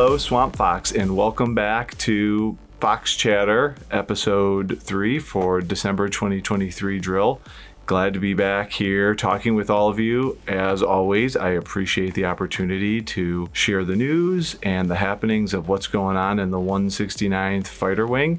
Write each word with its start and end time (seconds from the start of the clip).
Hello, 0.00 0.16
Swamp 0.16 0.54
Fox, 0.54 0.92
and 0.92 1.16
welcome 1.16 1.56
back 1.56 1.98
to 1.98 2.56
Fox 2.78 3.16
Chatter, 3.16 3.74
episode 3.90 4.80
three 4.80 5.18
for 5.18 5.60
December 5.60 6.08
2023 6.08 7.00
drill. 7.00 7.40
Glad 7.84 8.14
to 8.14 8.20
be 8.20 8.32
back 8.32 8.70
here 8.70 9.16
talking 9.16 9.56
with 9.56 9.68
all 9.68 9.88
of 9.88 9.98
you. 9.98 10.38
As 10.46 10.84
always, 10.84 11.36
I 11.36 11.48
appreciate 11.48 12.14
the 12.14 12.26
opportunity 12.26 13.02
to 13.02 13.50
share 13.52 13.84
the 13.84 13.96
news 13.96 14.56
and 14.62 14.88
the 14.88 14.94
happenings 14.94 15.52
of 15.52 15.68
what's 15.68 15.88
going 15.88 16.16
on 16.16 16.38
in 16.38 16.52
the 16.52 16.58
169th 16.58 17.66
Fighter 17.66 18.06
Wing 18.06 18.38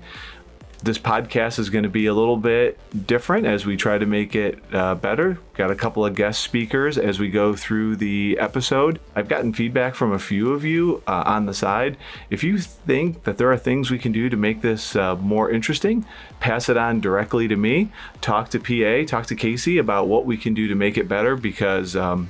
this 0.81 0.97
podcast 0.97 1.59
is 1.59 1.69
going 1.69 1.83
to 1.83 1.89
be 1.89 2.05
a 2.05 2.13
little 2.13 2.37
bit 2.37 2.79
different 3.05 3.45
as 3.45 3.65
we 3.65 3.75
try 3.75 3.97
to 3.97 4.05
make 4.05 4.33
it 4.33 4.59
uh, 4.73 4.95
better. 4.95 5.37
Got 5.55 5.71
a 5.71 5.75
couple 5.75 6.05
of 6.05 6.15
guest 6.15 6.41
speakers 6.41 6.97
as 6.97 7.19
we 7.19 7.29
go 7.29 7.53
through 7.53 7.97
the 7.97 8.37
episode. 8.39 8.99
I've 9.13 9.27
gotten 9.27 9.51
feedback 9.51 9.93
from 9.93 10.13
a 10.13 10.19
few 10.19 10.53
of 10.53 10.63
you 10.63 11.03
uh, 11.05 11.23
on 11.25 11.47
the 11.47 11.53
side. 11.53 11.97
If 12.29 12.45
you 12.45 12.59
think 12.59 13.23
that 13.23 13.37
there 13.37 13.51
are 13.51 13.57
things 13.57 13.91
we 13.91 13.99
can 13.99 14.13
do 14.13 14.29
to 14.29 14.37
make 14.37 14.61
this 14.61 14.95
uh, 14.95 15.17
more 15.17 15.51
interesting, 15.51 16.05
pass 16.39 16.69
it 16.69 16.77
on 16.77 17.01
directly 17.01 17.49
to 17.49 17.57
me. 17.57 17.91
Talk 18.21 18.49
to 18.49 18.59
PA, 18.59 19.05
talk 19.05 19.25
to 19.27 19.35
Casey 19.35 19.77
about 19.77 20.07
what 20.07 20.25
we 20.25 20.37
can 20.37 20.53
do 20.53 20.69
to 20.69 20.75
make 20.75 20.97
it 20.97 21.09
better 21.09 21.35
because 21.35 21.97
um, 21.97 22.29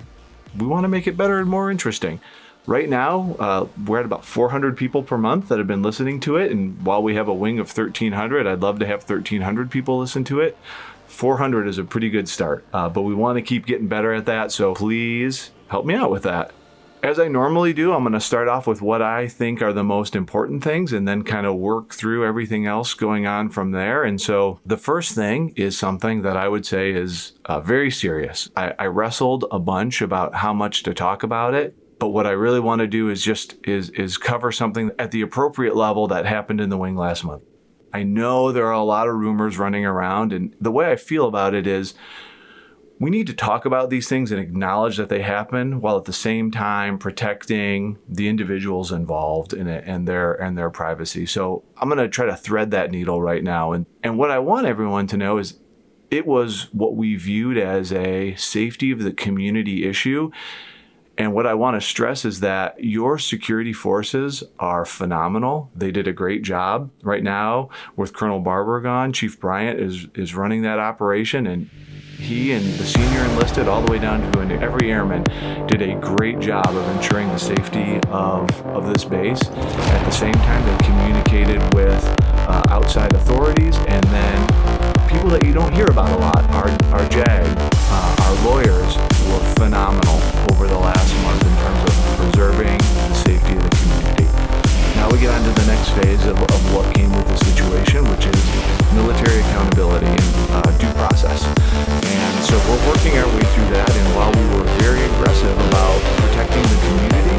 we 0.57 0.65
want 0.65 0.85
to 0.85 0.89
make 0.89 1.05
it 1.05 1.15
better 1.15 1.37
and 1.37 1.49
more 1.49 1.69
interesting. 1.69 2.19
Right 2.69 2.87
now, 2.87 3.35
uh, 3.39 3.67
we're 3.87 3.97
at 3.97 4.05
about 4.05 4.23
400 4.23 4.77
people 4.77 5.01
per 5.01 5.17
month 5.17 5.47
that 5.47 5.57
have 5.57 5.65
been 5.65 5.81
listening 5.81 6.19
to 6.19 6.37
it. 6.37 6.51
And 6.51 6.79
while 6.85 7.01
we 7.01 7.15
have 7.15 7.27
a 7.27 7.33
wing 7.33 7.57
of 7.57 7.75
1,300, 7.75 8.45
I'd 8.45 8.59
love 8.59 8.77
to 8.77 8.85
have 8.85 9.09
1,300 9.09 9.71
people 9.71 9.97
listen 9.97 10.23
to 10.25 10.39
it. 10.39 10.55
400 11.07 11.67
is 11.67 11.79
a 11.79 11.83
pretty 11.83 12.11
good 12.11 12.29
start, 12.29 12.63
uh, 12.71 12.87
but 12.87 13.01
we 13.01 13.15
want 13.15 13.37
to 13.37 13.41
keep 13.41 13.65
getting 13.65 13.87
better 13.87 14.13
at 14.13 14.27
that. 14.27 14.51
So 14.51 14.75
please 14.75 15.49
help 15.69 15.87
me 15.87 15.95
out 15.95 16.11
with 16.11 16.21
that. 16.23 16.51
As 17.01 17.17
I 17.17 17.27
normally 17.27 17.73
do, 17.73 17.91
I'm 17.91 18.03
going 18.03 18.13
to 18.13 18.19
start 18.19 18.47
off 18.47 18.67
with 18.67 18.83
what 18.83 19.01
I 19.01 19.27
think 19.27 19.63
are 19.63 19.73
the 19.73 19.83
most 19.83 20.15
important 20.15 20.63
things 20.63 20.93
and 20.93 21.07
then 21.07 21.23
kind 21.23 21.47
of 21.47 21.55
work 21.55 21.95
through 21.95 22.23
everything 22.23 22.67
else 22.67 22.93
going 22.93 23.25
on 23.25 23.49
from 23.49 23.71
there. 23.71 24.03
And 24.03 24.21
so 24.21 24.59
the 24.63 24.77
first 24.77 25.15
thing 25.15 25.53
is 25.55 25.75
something 25.75 26.21
that 26.21 26.37
I 26.37 26.47
would 26.47 26.67
say 26.67 26.91
is 26.91 27.31
uh, 27.45 27.61
very 27.61 27.89
serious. 27.89 28.47
I, 28.55 28.75
I 28.77 28.85
wrestled 28.85 29.45
a 29.49 29.57
bunch 29.57 30.03
about 30.03 30.35
how 30.35 30.53
much 30.53 30.83
to 30.83 30.93
talk 30.93 31.23
about 31.23 31.55
it. 31.55 31.75
But 31.99 32.09
what 32.09 32.25
I 32.25 32.31
really 32.31 32.61
want 32.61 32.79
to 32.79 32.87
do 32.87 33.09
is 33.09 33.21
just 33.21 33.55
is 33.65 33.89
is 33.91 34.17
cover 34.17 34.51
something 34.51 34.91
at 34.97 35.11
the 35.11 35.21
appropriate 35.21 35.75
level 35.75 36.07
that 36.07 36.25
happened 36.25 36.61
in 36.61 36.69
the 36.69 36.77
wing 36.77 36.95
last 36.95 37.23
month. 37.23 37.43
I 37.93 38.03
know 38.03 38.51
there 38.51 38.67
are 38.67 38.71
a 38.71 38.83
lot 38.83 39.07
of 39.07 39.15
rumors 39.15 39.57
running 39.57 39.85
around, 39.85 40.31
and 40.31 40.55
the 40.61 40.71
way 40.71 40.91
I 40.91 40.95
feel 40.95 41.27
about 41.27 41.53
it 41.53 41.67
is 41.67 41.93
we 42.99 43.09
need 43.09 43.27
to 43.27 43.33
talk 43.33 43.65
about 43.65 43.89
these 43.89 44.09
things 44.09 44.31
and 44.31 44.41
acknowledge 44.41 44.97
that 44.97 45.09
they 45.09 45.21
happen 45.21 45.79
while 45.79 45.97
at 45.97 46.03
the 46.03 46.13
same 46.13 46.51
time 46.51 46.97
protecting 46.99 47.97
the 48.07 48.27
individuals 48.27 48.91
involved 48.91 49.53
in 49.53 49.67
it 49.67 49.83
and 49.87 50.07
their 50.07 50.33
and 50.33 50.57
their 50.57 50.69
privacy. 50.69 51.25
So 51.25 51.63
I'm 51.77 51.89
going 51.89 51.99
to 51.99 52.09
try 52.09 52.25
to 52.25 52.35
thread 52.35 52.71
that 52.71 52.91
needle 52.91 53.21
right 53.21 53.43
now 53.43 53.71
and 53.71 53.85
and 54.03 54.17
what 54.17 54.31
I 54.31 54.39
want 54.39 54.67
everyone 54.67 55.07
to 55.07 55.17
know 55.17 55.37
is 55.37 55.59
it 56.11 56.25
was 56.25 56.69
what 56.73 56.95
we 56.95 57.15
viewed 57.15 57.57
as 57.57 57.93
a 57.93 58.35
safety 58.35 58.91
of 58.91 59.03
the 59.03 59.11
community 59.11 59.85
issue 59.87 60.31
and 61.19 61.33
what 61.33 61.45
I 61.45 61.53
want 61.53 61.79
to 61.79 61.85
stress 61.85 62.23
is 62.23 62.39
that 62.39 62.81
your 62.81 63.19
security 63.19 63.73
forces 63.73 64.41
are 64.57 64.85
phenomenal. 64.85 65.69
They 65.75 65.91
did 65.91 66.07
a 66.07 66.13
great 66.13 66.43
job 66.43 66.91
right 67.03 67.21
now 67.21 67.69
with 67.97 68.13
Colonel 68.13 68.39
Barber 68.39 68.79
gone. 68.79 69.11
Chief 69.11 69.37
Bryant 69.37 69.81
is 69.81 70.07
is 70.15 70.33
running 70.33 70.61
that 70.61 70.79
operation 70.79 71.45
and 71.45 71.69
he 72.17 72.53
and 72.53 72.65
the 72.65 72.85
senior 72.85 73.23
enlisted 73.25 73.67
all 73.67 73.81
the 73.81 73.91
way 73.91 73.99
down 73.99 74.21
to 74.31 74.39
every 74.61 74.91
airman 74.91 75.23
did 75.67 75.81
a 75.81 75.95
great 75.99 76.39
job 76.39 76.67
of 76.67 76.97
ensuring 76.97 77.27
the 77.29 77.37
safety 77.37 77.99
of, 78.09 78.49
of 78.67 78.87
this 78.87 79.05
base. 79.05 79.41
At 79.41 80.03
the 80.03 80.11
same 80.11 80.33
time, 80.33 80.65
they 80.65 80.85
communicated 80.85 81.61
with 81.73 82.03
uh, 82.47 82.65
outside 82.69 83.13
authorities 83.13 83.77
and 83.87 84.03
then 84.05 84.47
people 85.07 85.29
that 85.29 85.45
you 85.45 85.53
don't 85.53 85.73
hear 85.73 85.85
about 85.85 86.09
a 86.09 86.17
lot, 86.17 86.43
our, 86.51 86.69
our 86.93 87.09
JAG, 87.09 87.47
uh, 87.57 88.15
our 88.19 88.45
lawyers 88.45 89.08
were 89.29 89.45
phenomenal 89.61 90.17
over 90.49 90.65
the 90.65 90.77
last 90.77 91.13
month 91.21 91.41
in 91.45 91.53
terms 91.61 91.81
of 91.85 91.93
preserving 92.17 92.77
the 92.77 93.13
safety 93.13 93.53
of 93.53 93.61
the 93.61 93.73
community. 93.77 94.27
Now 94.97 95.07
we 95.11 95.21
get 95.21 95.29
on 95.29 95.41
to 95.45 95.53
the 95.53 95.67
next 95.69 95.93
phase 95.93 96.25
of, 96.25 96.37
of 96.41 96.61
what 96.73 96.89
came 96.95 97.13
with 97.13 97.27
the 97.29 97.37
situation, 97.37 98.03
which 98.09 98.25
is 98.25 98.39
military 98.93 99.39
accountability 99.45 100.09
and 100.09 100.25
uh, 100.49 100.65
due 100.81 100.91
process. 100.97 101.45
And 101.45 102.33
so 102.43 102.57
we're 102.65 102.83
working 102.89 103.13
our 103.21 103.29
way 103.37 103.45
through 103.53 103.69
that, 103.77 103.91
and 103.93 104.07
while 104.17 104.33
we 104.33 104.45
were 104.57 104.65
very 104.81 105.03
aggressive 105.13 105.53
about 105.69 105.99
protecting 106.25 106.65
the 106.65 106.79
community, 106.89 107.37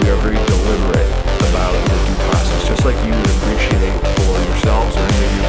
we 0.00 0.06
are 0.08 0.20
very 0.24 0.40
deliberate 0.48 1.12
about 1.52 1.76
the 1.76 1.98
due 2.08 2.18
process, 2.32 2.60
just 2.66 2.82
like 2.88 2.96
you 3.04 3.12
would 3.12 3.30
appreciate 3.36 3.94
for 4.16 4.32
yourselves 4.48 4.96
or 4.96 5.04
any 5.04 5.22
of 5.28 5.32
your 5.36 5.48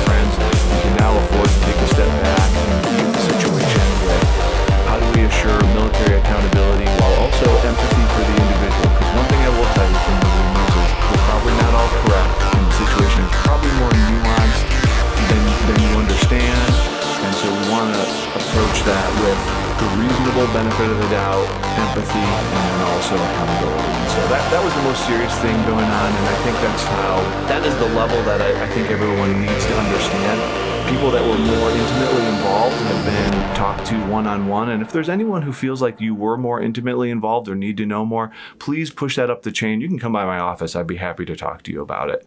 accountability. 23.15 23.89
And 23.89 24.09
so 24.11 24.21
that, 24.29 24.43
that 24.51 24.61
was 24.61 24.73
the 24.75 24.83
most 24.83 25.01
serious 25.07 25.33
thing 25.39 25.55
going 25.65 25.89
on, 25.89 26.09
and 26.13 26.25
I 26.29 26.35
think 26.43 26.55
that's 26.61 26.83
how, 26.83 27.17
that 27.47 27.65
is 27.65 27.75
the 27.77 27.89
level 27.97 28.21
that 28.23 28.41
I, 28.41 28.51
I 28.63 28.67
think 28.69 28.91
everyone 28.91 29.41
needs 29.41 29.65
to 29.65 29.75
understand. 29.77 30.67
People 30.89 31.11
that 31.11 31.21
were 31.21 31.37
more 31.37 31.69
intimately 31.69 32.25
involved 32.25 32.75
have 32.75 33.05
been 33.05 33.55
talked 33.55 33.85
to 33.87 33.95
one 34.07 34.25
on 34.25 34.47
one. 34.47 34.69
And 34.69 34.81
if 34.81 34.91
there's 34.91 35.09
anyone 35.09 35.43
who 35.43 35.53
feels 35.53 35.83
like 35.83 36.01
you 36.01 36.15
were 36.15 36.35
more 36.35 36.59
intimately 36.59 37.11
involved 37.11 37.47
or 37.47 37.55
need 37.55 37.77
to 37.77 37.85
know 37.85 38.05
more, 38.05 38.31
please 38.57 38.89
push 38.89 39.15
that 39.15 39.29
up 39.29 39.43
the 39.43 39.51
chain. 39.51 39.81
You 39.81 39.87
can 39.87 39.99
come 39.99 40.13
by 40.13 40.25
my 40.25 40.39
office. 40.39 40.75
I'd 40.75 40.87
be 40.87 40.95
happy 40.95 41.25
to 41.25 41.35
talk 41.35 41.61
to 41.63 41.71
you 41.71 41.81
about 41.81 42.09
it. 42.09 42.25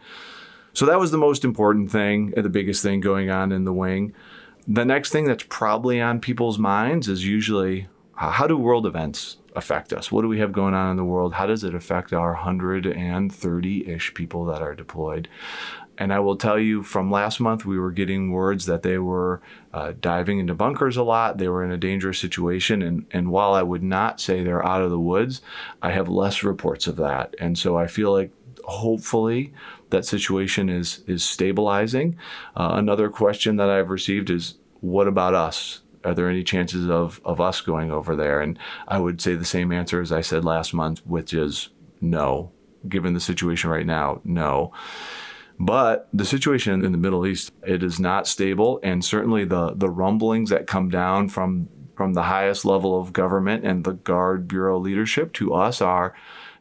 So 0.74 0.86
that 0.86 1.00
was 1.00 1.10
the 1.10 1.18
most 1.18 1.44
important 1.44 1.90
thing, 1.90 2.30
the 2.36 2.48
biggest 2.48 2.82
thing 2.82 3.00
going 3.00 3.30
on 3.30 3.50
in 3.50 3.64
the 3.64 3.72
wing. 3.72 4.14
The 4.68 4.84
next 4.84 5.10
thing 5.10 5.24
that's 5.24 5.44
probably 5.48 6.00
on 6.00 6.20
people's 6.20 6.58
minds 6.58 7.08
is 7.08 7.26
usually 7.26 7.88
how 8.14 8.46
do 8.46 8.56
world 8.56 8.86
events 8.86 9.38
affect 9.54 9.92
us? 9.92 10.10
What 10.10 10.22
do 10.22 10.28
we 10.28 10.38
have 10.38 10.52
going 10.52 10.74
on 10.74 10.90
in 10.90 10.96
the 10.96 11.04
world? 11.04 11.34
How 11.34 11.46
does 11.46 11.64
it 11.64 11.74
affect 11.74 12.12
our 12.12 12.32
130 12.32 13.88
ish 13.88 14.14
people 14.14 14.44
that 14.46 14.62
are 14.62 14.74
deployed? 14.74 15.28
And 15.98 16.12
I 16.12 16.20
will 16.20 16.36
tell 16.36 16.58
you 16.58 16.82
from 16.82 17.10
last 17.10 17.38
month, 17.38 17.64
we 17.64 17.78
were 17.78 17.90
getting 17.90 18.32
words 18.32 18.66
that 18.66 18.82
they 18.82 18.98
were 18.98 19.42
uh, 19.74 19.92
diving 20.00 20.38
into 20.38 20.54
bunkers 20.54 20.96
a 20.96 21.02
lot. 21.02 21.38
They 21.38 21.48
were 21.48 21.64
in 21.64 21.70
a 21.70 21.76
dangerous 21.76 22.18
situation. 22.18 22.82
And, 22.82 23.06
and 23.10 23.30
while 23.30 23.52
I 23.52 23.62
would 23.62 23.82
not 23.82 24.20
say 24.20 24.42
they're 24.42 24.66
out 24.66 24.82
of 24.82 24.90
the 24.90 24.98
woods, 24.98 25.42
I 25.82 25.92
have 25.92 26.08
less 26.08 26.42
reports 26.42 26.86
of 26.86 26.96
that. 26.96 27.34
And 27.38 27.58
so 27.58 27.76
I 27.76 27.86
feel 27.86 28.10
like 28.10 28.32
hopefully 28.64 29.52
that 29.90 30.04
situation 30.04 30.68
is 30.68 31.04
is 31.06 31.22
stabilizing. 31.22 32.16
Uh, 32.56 32.72
another 32.74 33.08
question 33.10 33.56
that 33.56 33.68
I've 33.68 33.90
received 33.90 34.30
is, 34.30 34.54
what 34.80 35.06
about 35.06 35.34
us? 35.34 35.81
Are 36.04 36.14
there 36.14 36.28
any 36.28 36.42
chances 36.42 36.88
of 36.88 37.20
of 37.24 37.40
us 37.40 37.60
going 37.60 37.90
over 37.90 38.16
there? 38.16 38.40
And 38.40 38.58
I 38.88 38.98
would 38.98 39.20
say 39.20 39.34
the 39.34 39.44
same 39.44 39.72
answer 39.72 40.00
as 40.00 40.12
I 40.12 40.20
said 40.20 40.44
last 40.44 40.74
month, 40.74 41.00
which 41.06 41.32
is 41.32 41.68
no. 42.00 42.52
Given 42.88 43.14
the 43.14 43.20
situation 43.20 43.70
right 43.70 43.86
now, 43.86 44.20
no. 44.24 44.72
But 45.58 46.08
the 46.12 46.24
situation 46.24 46.84
in 46.84 46.90
the 46.90 46.98
Middle 46.98 47.26
East, 47.26 47.52
it 47.64 47.84
is 47.84 48.00
not 48.00 48.26
stable, 48.26 48.80
and 48.82 49.04
certainly 49.04 49.44
the 49.44 49.74
the 49.74 49.90
rumblings 49.90 50.50
that 50.50 50.66
come 50.66 50.88
down 50.88 51.28
from 51.28 51.68
from 51.94 52.14
the 52.14 52.24
highest 52.24 52.64
level 52.64 52.98
of 52.98 53.12
government 53.12 53.64
and 53.64 53.84
the 53.84 53.92
Guard 53.92 54.48
Bureau 54.48 54.78
leadership 54.78 55.32
to 55.34 55.54
us 55.54 55.80
are 55.80 56.14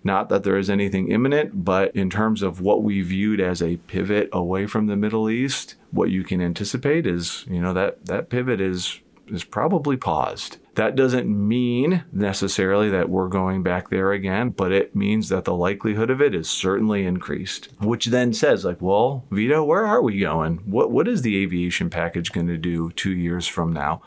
not 0.03 0.29
that 0.29 0.43
there 0.43 0.57
is 0.57 0.69
anything 0.69 1.11
imminent, 1.11 1.63
but 1.63 1.95
in 1.95 2.09
terms 2.09 2.41
of 2.41 2.59
what 2.59 2.83
we 2.83 3.01
viewed 3.01 3.39
as 3.39 3.61
a 3.61 3.77
pivot 3.77 4.29
away 4.33 4.65
from 4.65 4.87
the 4.87 4.95
Middle 4.95 5.29
East, 5.29 5.75
what 5.91 6.09
you 6.09 6.23
can 6.23 6.41
anticipate 6.41 7.05
is, 7.05 7.45
you 7.47 7.61
know, 7.61 7.73
that 7.73 8.05
that 8.05 8.29
pivot 8.29 8.59
is 8.59 8.99
is 9.31 9.43
probably 9.43 9.97
paused. 9.97 10.57
That 10.75 10.95
doesn't 10.95 11.27
mean 11.27 12.03
necessarily 12.11 12.89
that 12.89 13.09
we're 13.09 13.27
going 13.27 13.63
back 13.63 13.89
there 13.89 14.11
again, 14.11 14.49
but 14.49 14.71
it 14.71 14.95
means 14.95 15.29
that 15.29 15.45
the 15.45 15.55
likelihood 15.55 16.09
of 16.09 16.21
it 16.21 16.33
is 16.33 16.49
certainly 16.49 17.05
increased. 17.05 17.69
Which 17.79 18.07
then 18.07 18.33
says, 18.33 18.63
like, 18.63 18.81
well, 18.81 19.25
Vito, 19.31 19.63
where 19.63 19.85
are 19.85 20.01
we 20.01 20.19
going? 20.19 20.57
What 20.65 20.91
what 20.91 21.07
is 21.07 21.21
the 21.21 21.37
aviation 21.41 21.89
package 21.89 22.31
going 22.31 22.47
to 22.47 22.57
do 22.57 22.91
two 22.91 23.11
years 23.11 23.47
from 23.47 23.73
now? 23.73 24.01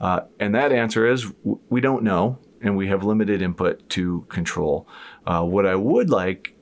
Uh, 0.00 0.20
and 0.38 0.54
that 0.54 0.72
answer 0.72 1.06
is 1.06 1.32
we 1.70 1.80
don't 1.80 2.02
know 2.02 2.38
and 2.60 2.76
we 2.76 2.88
have 2.88 3.04
limited 3.04 3.42
input 3.42 3.88
to 3.90 4.26
control. 4.28 4.88
Uh, 5.26 5.42
what 5.42 5.66
I 5.66 5.74
would 5.74 6.10
like 6.10 6.54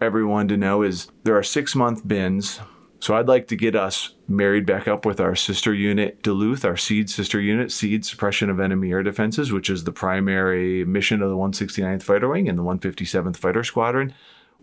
everyone 0.00 0.48
to 0.48 0.56
know 0.56 0.82
is 0.82 1.08
there 1.24 1.36
are 1.36 1.42
six 1.42 1.74
month 1.74 2.06
bins. 2.06 2.60
So 2.98 3.14
I'd 3.14 3.28
like 3.28 3.48
to 3.48 3.56
get 3.56 3.76
us 3.76 4.14
married 4.26 4.66
back 4.66 4.88
up 4.88 5.04
with 5.04 5.20
our 5.20 5.36
sister 5.36 5.74
unit, 5.74 6.22
Duluth, 6.22 6.64
our 6.64 6.76
SEAD 6.76 7.10
sister 7.10 7.40
unit, 7.40 7.70
SEAD 7.70 8.04
Suppression 8.04 8.48
of 8.50 8.58
Enemy 8.58 8.90
Air 8.90 9.02
Defenses, 9.02 9.52
which 9.52 9.68
is 9.68 9.84
the 9.84 9.92
primary 9.92 10.84
mission 10.84 11.22
of 11.22 11.28
the 11.28 11.36
169th 11.36 12.02
Fighter 12.02 12.28
Wing 12.28 12.48
and 12.48 12.58
the 12.58 12.62
157th 12.62 13.36
Fighter 13.36 13.62
Squadron. 13.62 14.14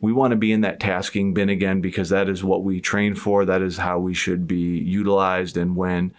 we 0.02 0.12
want 0.12 0.32
to 0.32 0.38
be 0.38 0.52
in 0.52 0.62
that 0.62 0.80
tasking 0.80 1.34
bin 1.34 1.48
again 1.48 1.80
because 1.80 2.10
that 2.10 2.28
is 2.28 2.44
what 2.44 2.64
we 2.64 2.82
train 2.82 3.16
for. 3.16 3.46
That 3.46 3.62
is 3.62 3.78
how 3.78 4.00
we 4.00 4.14
should 4.14 4.48
be 4.48 4.78
utilized. 4.80 5.56
And 5.56 5.76
when 5.76 6.14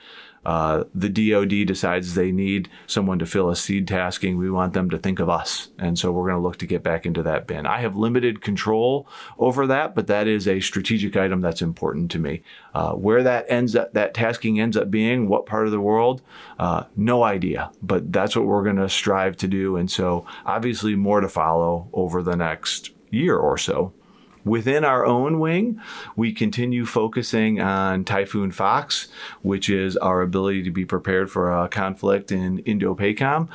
uh, 0.45 0.85
the 0.95 1.09
DoD 1.09 1.67
decides 1.67 2.15
they 2.15 2.33
need 2.33 2.69
someone 2.87 3.19
to 3.19 3.27
fill 3.27 3.51
a 3.51 3.57
SEAD 3.57 3.89
tasking, 3.89 4.37
we 4.37 4.51
want 4.51 4.73
them 4.73 4.91
to 4.91 4.99
think 4.99 5.21
of 5.21 5.29
us. 5.29 5.69
And 5.79 5.99
so 5.99 6.13
we're 6.13 6.29
going 6.29 6.41
to 6.41 6.47
look 6.47 6.59
to 6.59 6.67
get 6.67 6.83
back 6.83 7.07
into 7.07 7.23
that 7.23 7.47
bin. 7.47 7.67
I 7.67 7.81
have 7.81 7.97
limited 7.97 8.43
control 8.43 9.09
over 9.39 9.67
that, 9.67 9.95
but 9.95 10.07
that 10.09 10.27
is 10.27 10.47
a 10.47 10.61
strategic 10.61 11.17
item 11.17 11.41
that's 11.41 11.63
important 11.63 12.11
to 12.13 12.19
me. 12.19 12.43
Uh, 12.75 12.93
where 12.93 13.23
that 13.23 13.47
ends 13.49 13.77
up, 13.77 13.93
that 13.95 14.15
tasking 14.15 14.61
ends 14.61 14.77
up 14.77 14.91
being, 14.91 15.29
what 15.29 15.47
part 15.47 15.67
of 15.67 15.73
the 15.73 15.81
world, 15.81 16.23
uh, 16.59 16.85
no 16.97 17.23
idea. 17.23 17.71
But 17.83 18.13
that's 18.13 18.37
what 18.37 18.47
we're 18.47 18.65
going 18.65 18.77
to 18.77 18.89
strive 18.89 19.37
to 19.39 19.49
do. 19.49 19.77
And 19.77 19.91
so 19.91 20.27
obviously 20.45 20.95
more 20.95 21.21
to 21.21 21.29
follow 21.29 21.89
over 21.93 22.23
the 22.23 22.37
next 22.37 22.91
year 23.11 23.37
or 23.37 23.57
so. 23.57 23.93
Within 24.45 24.85
our 24.85 25.07
own 25.07 25.41
wing, 25.41 25.81
we 26.17 26.33
continue 26.33 26.85
focusing 26.85 27.61
on 27.61 28.05
Typhoon 28.05 28.53
Fox, 28.53 29.09
which 29.43 29.71
is 29.71 29.97
our 29.97 30.21
ability 30.21 30.63
to 30.65 30.71
be 30.71 30.85
prepared 30.85 31.31
for 31.31 31.51
a 31.51 31.69
conflict 31.69 32.31
in 32.31 32.59
Indo-PACOM. 32.61 33.49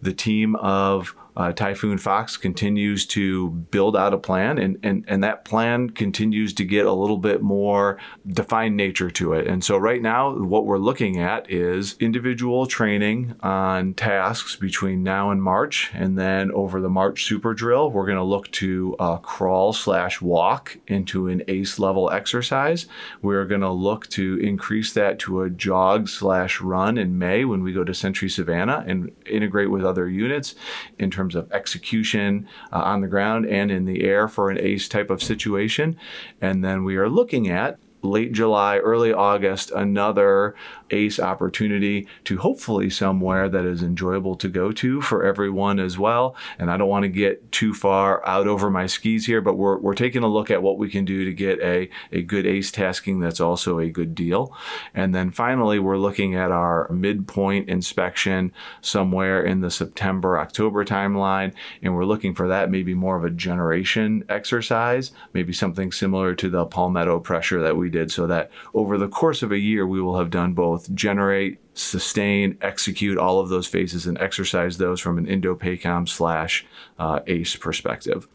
The 0.00 0.12
team 0.12 0.54
of 0.56 1.14
uh, 1.36 1.52
Typhoon 1.52 1.98
Fox 1.98 2.36
continues 2.36 3.06
to 3.06 3.50
build 3.50 3.96
out 3.96 4.14
a 4.14 4.18
plan, 4.18 4.58
and, 4.58 4.78
and, 4.82 5.04
and 5.06 5.22
that 5.22 5.44
plan 5.44 5.90
continues 5.90 6.54
to 6.54 6.64
get 6.64 6.86
a 6.86 6.92
little 6.92 7.18
bit 7.18 7.42
more 7.42 7.98
defined 8.26 8.76
nature 8.76 9.10
to 9.10 9.32
it. 9.34 9.46
And 9.46 9.62
so, 9.62 9.76
right 9.76 10.00
now, 10.00 10.34
what 10.34 10.66
we're 10.66 10.78
looking 10.78 11.20
at 11.20 11.50
is 11.50 11.96
individual 12.00 12.66
training 12.66 13.34
on 13.40 13.94
tasks 13.94 14.56
between 14.56 15.02
now 15.02 15.30
and 15.30 15.42
March. 15.42 15.90
And 15.94 16.18
then 16.18 16.50
over 16.52 16.80
the 16.80 16.88
March 16.88 17.24
super 17.24 17.54
drill, 17.54 17.90
we're 17.90 18.06
going 18.06 18.16
to 18.16 18.24
look 18.24 18.50
to 18.52 18.96
uh, 18.98 19.18
crawl 19.18 19.72
slash 19.72 20.20
walk 20.20 20.78
into 20.86 21.28
an 21.28 21.42
ACE 21.48 21.78
level 21.78 22.10
exercise. 22.10 22.86
We're 23.22 23.44
going 23.44 23.60
to 23.60 23.70
look 23.70 24.08
to 24.10 24.38
increase 24.38 24.92
that 24.94 25.18
to 25.20 25.42
a 25.42 25.50
jog 25.50 26.08
slash 26.08 26.60
run 26.60 26.98
in 26.98 27.18
May 27.18 27.44
when 27.44 27.62
we 27.62 27.72
go 27.72 27.84
to 27.84 27.94
Sentry 27.94 28.28
Savannah 28.28 28.84
and 28.86 29.10
integrate 29.26 29.70
with 29.70 29.84
other 29.84 30.08
units 30.08 30.54
in 30.98 31.10
terms 31.10 31.25
terms 31.26 31.34
of 31.34 31.50
execution 31.52 32.48
uh, 32.72 32.82
on 32.82 33.00
the 33.00 33.08
ground 33.08 33.46
and 33.46 33.70
in 33.70 33.84
the 33.84 34.04
air 34.04 34.28
for 34.28 34.50
an 34.50 34.58
ACE 34.58 34.88
type 34.88 35.10
of 35.10 35.22
situation. 35.22 35.96
And 36.40 36.64
then 36.64 36.84
we 36.84 36.96
are 36.96 37.08
looking 37.08 37.48
at 37.48 37.78
late 38.06 38.32
July, 38.32 38.78
early 38.78 39.12
August, 39.12 39.70
another 39.70 40.54
ACE 40.90 41.18
opportunity 41.18 42.06
to 42.24 42.38
hopefully 42.38 42.88
somewhere 42.88 43.48
that 43.48 43.64
is 43.64 43.82
enjoyable 43.82 44.36
to 44.36 44.48
go 44.48 44.72
to 44.72 45.00
for 45.00 45.24
everyone 45.24 45.80
as 45.80 45.98
well. 45.98 46.36
And 46.58 46.70
I 46.70 46.76
don't 46.76 46.88
want 46.88 47.02
to 47.02 47.08
get 47.08 47.50
too 47.52 47.74
far 47.74 48.26
out 48.26 48.46
over 48.46 48.70
my 48.70 48.86
skis 48.86 49.26
here, 49.26 49.40
but 49.40 49.54
we're, 49.54 49.78
we're 49.78 49.94
taking 49.94 50.22
a 50.22 50.28
look 50.28 50.50
at 50.50 50.62
what 50.62 50.78
we 50.78 50.88
can 50.88 51.04
do 51.04 51.24
to 51.24 51.32
get 51.32 51.60
a, 51.60 51.90
a 52.12 52.22
good 52.22 52.46
ACE 52.46 52.70
tasking 52.70 53.20
that's 53.20 53.40
also 53.40 53.78
a 53.78 53.90
good 53.90 54.14
deal. 54.14 54.54
And 54.94 55.14
then 55.14 55.30
finally, 55.30 55.78
we're 55.78 55.98
looking 55.98 56.34
at 56.34 56.52
our 56.52 56.88
midpoint 56.90 57.68
inspection 57.68 58.52
somewhere 58.80 59.42
in 59.42 59.60
the 59.60 59.70
September, 59.70 60.38
October 60.38 60.84
timeline. 60.84 61.52
And 61.82 61.94
we're 61.94 62.04
looking 62.04 62.34
for 62.34 62.48
that 62.48 62.70
maybe 62.70 62.94
more 62.94 63.16
of 63.16 63.24
a 63.24 63.30
generation 63.30 64.24
exercise, 64.28 65.10
maybe 65.32 65.52
something 65.52 65.90
similar 65.90 66.34
to 66.34 66.48
the 66.48 66.64
palmetto 66.66 67.18
pressure 67.18 67.62
that 67.62 67.76
we 67.76 67.90
did, 67.90 67.95
so 68.10 68.26
that 68.26 68.50
over 68.74 68.98
the 68.98 69.08
course 69.08 69.42
of 69.42 69.52
a 69.52 69.58
year, 69.58 69.86
we 69.86 70.00
will 70.00 70.18
have 70.18 70.30
done 70.30 70.52
both 70.52 70.66
both 70.66 70.92
generate, 70.94 71.58
sustain, 71.74 72.58
execute 72.60 73.16
all 73.16 73.40
of 73.40 73.48
those 73.48 73.66
phases 73.66 74.06
and 74.06 74.18
exercise 74.18 74.78
those 74.78 75.00
from 75.00 75.16
an 75.16 75.26
Indo-PACOM 75.26 76.08
slash 76.08 76.66
uh, 76.98 77.20
ACE 77.26 77.56
perspective. 77.56 78.28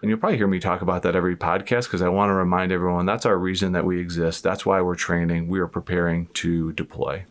And 0.00 0.08
you'll 0.08 0.18
probably 0.18 0.38
hear 0.38 0.46
me 0.46 0.58
talk 0.58 0.80
about 0.80 1.02
that 1.02 1.14
every 1.14 1.36
podcast 1.36 1.84
because 1.84 2.02
I 2.02 2.08
want 2.08 2.30
to 2.30 2.34
remind 2.34 2.72
everyone 2.72 3.04
that's 3.04 3.26
our 3.26 3.36
reason 3.36 3.72
that 3.72 3.84
we 3.84 4.00
exist. 4.00 4.42
That's 4.42 4.64
why 4.64 4.80
we're 4.80 4.94
training. 4.94 5.48
We 5.48 5.60
are 5.60 5.66
preparing 5.66 6.28
to 6.34 6.72
deploy. 6.72 7.26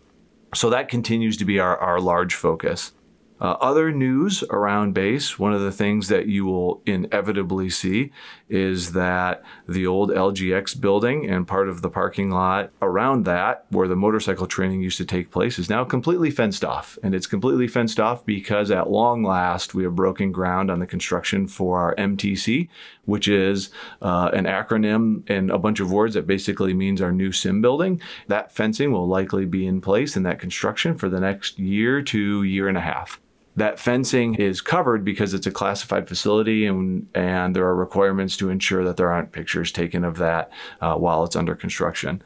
So 0.54 0.70
that 0.70 0.88
continues 0.88 1.36
to 1.38 1.46
be 1.46 1.60
our, 1.60 1.78
our 1.78 2.00
large 2.00 2.36
focus. 2.36 2.92
Uh, 3.40 3.52
other 3.62 3.92
news 3.92 4.44
around 4.50 4.94
base, 4.94 5.38
one 5.38 5.54
of 5.54 5.62
the 5.62 5.72
things 5.72 6.08
that 6.08 6.26
you 6.26 6.46
will 6.46 6.82
inevitably 6.88 7.70
see 7.70 8.12
is 8.50 8.94
that 8.94 9.44
the 9.68 9.86
old 9.86 10.10
LGX 10.10 10.80
building 10.80 11.30
and 11.30 11.48
part 11.48 11.70
of 11.70 11.82
the 11.82 11.90
parking 11.90 12.32
lot 12.32 12.72
around 12.82 13.26
that, 13.26 13.66
where 13.70 13.88
the 13.88 13.96
motorcycle 13.96 14.48
training 14.48 14.82
used 14.82 14.98
to 14.98 15.06
take 15.06 15.30
place, 15.30 15.60
is 15.60 15.70
now 15.70 15.84
completely 15.84 16.32
fenced 16.32 16.66
off. 16.66 16.98
And 17.04 17.14
it's 17.14 17.28
completely 17.28 17.68
fenced 17.68 18.00
off 18.00 18.26
because 18.26 18.72
at 18.72 18.90
long 18.90 19.24
last 19.24 19.76
we 19.76 19.84
have 19.84 19.96
broken 19.96 20.32
ground 20.32 20.72
on 20.72 20.80
the 20.80 20.88
construction 20.88 21.48
for 21.48 21.80
our 21.80 21.96
MTC, 21.96 22.70
which 23.06 23.28
is 23.28 23.70
uh, 24.02 24.32
an 24.34 24.46
acronym 24.46 25.30
and 25.30 25.52
a 25.52 25.60
bunch 25.60 25.80
of 25.80 25.92
words 25.92 26.16
that 26.16 26.26
basically 26.26 26.74
means 26.74 27.02
our 27.02 27.12
new 27.12 27.32
sim 27.32 27.62
building. 27.62 28.02
That 28.28 28.52
fencing 28.52 28.92
will 28.92 29.08
likely 29.08 29.46
be 29.46 29.68
in 29.68 29.80
place 29.80 30.18
in 30.18 30.24
that 30.24 30.40
construction 30.40 30.98
for 30.98 31.08
the 31.08 31.20
next 31.20 31.60
year 31.60 32.02
to 32.02 32.44
year 32.44 32.68
and 32.68 32.78
a 32.78 32.82
half 32.82 33.20
that 33.58 33.80
fencing 33.80 34.36
is 34.36 34.62
covered 34.62 35.04
because 35.04 35.34
it's 35.34 35.48
a 35.48 35.52
classified 35.52 36.08
facility 36.08 36.68
and, 36.68 37.08
and 37.16 37.56
there 37.56 37.66
are 37.66 37.76
requirements 37.76 38.38
to 38.38 38.50
ensure 38.50 38.86
that 38.86 38.98
there 38.98 39.12
aren't 39.12 39.32
pictures 39.32 39.72
taken 39.72 40.06
of 40.06 40.18
that 40.18 40.52
uh, 40.80 40.96
while 40.96 41.24
it's 41.24 41.36
under 41.36 41.56
construction. 41.56 42.22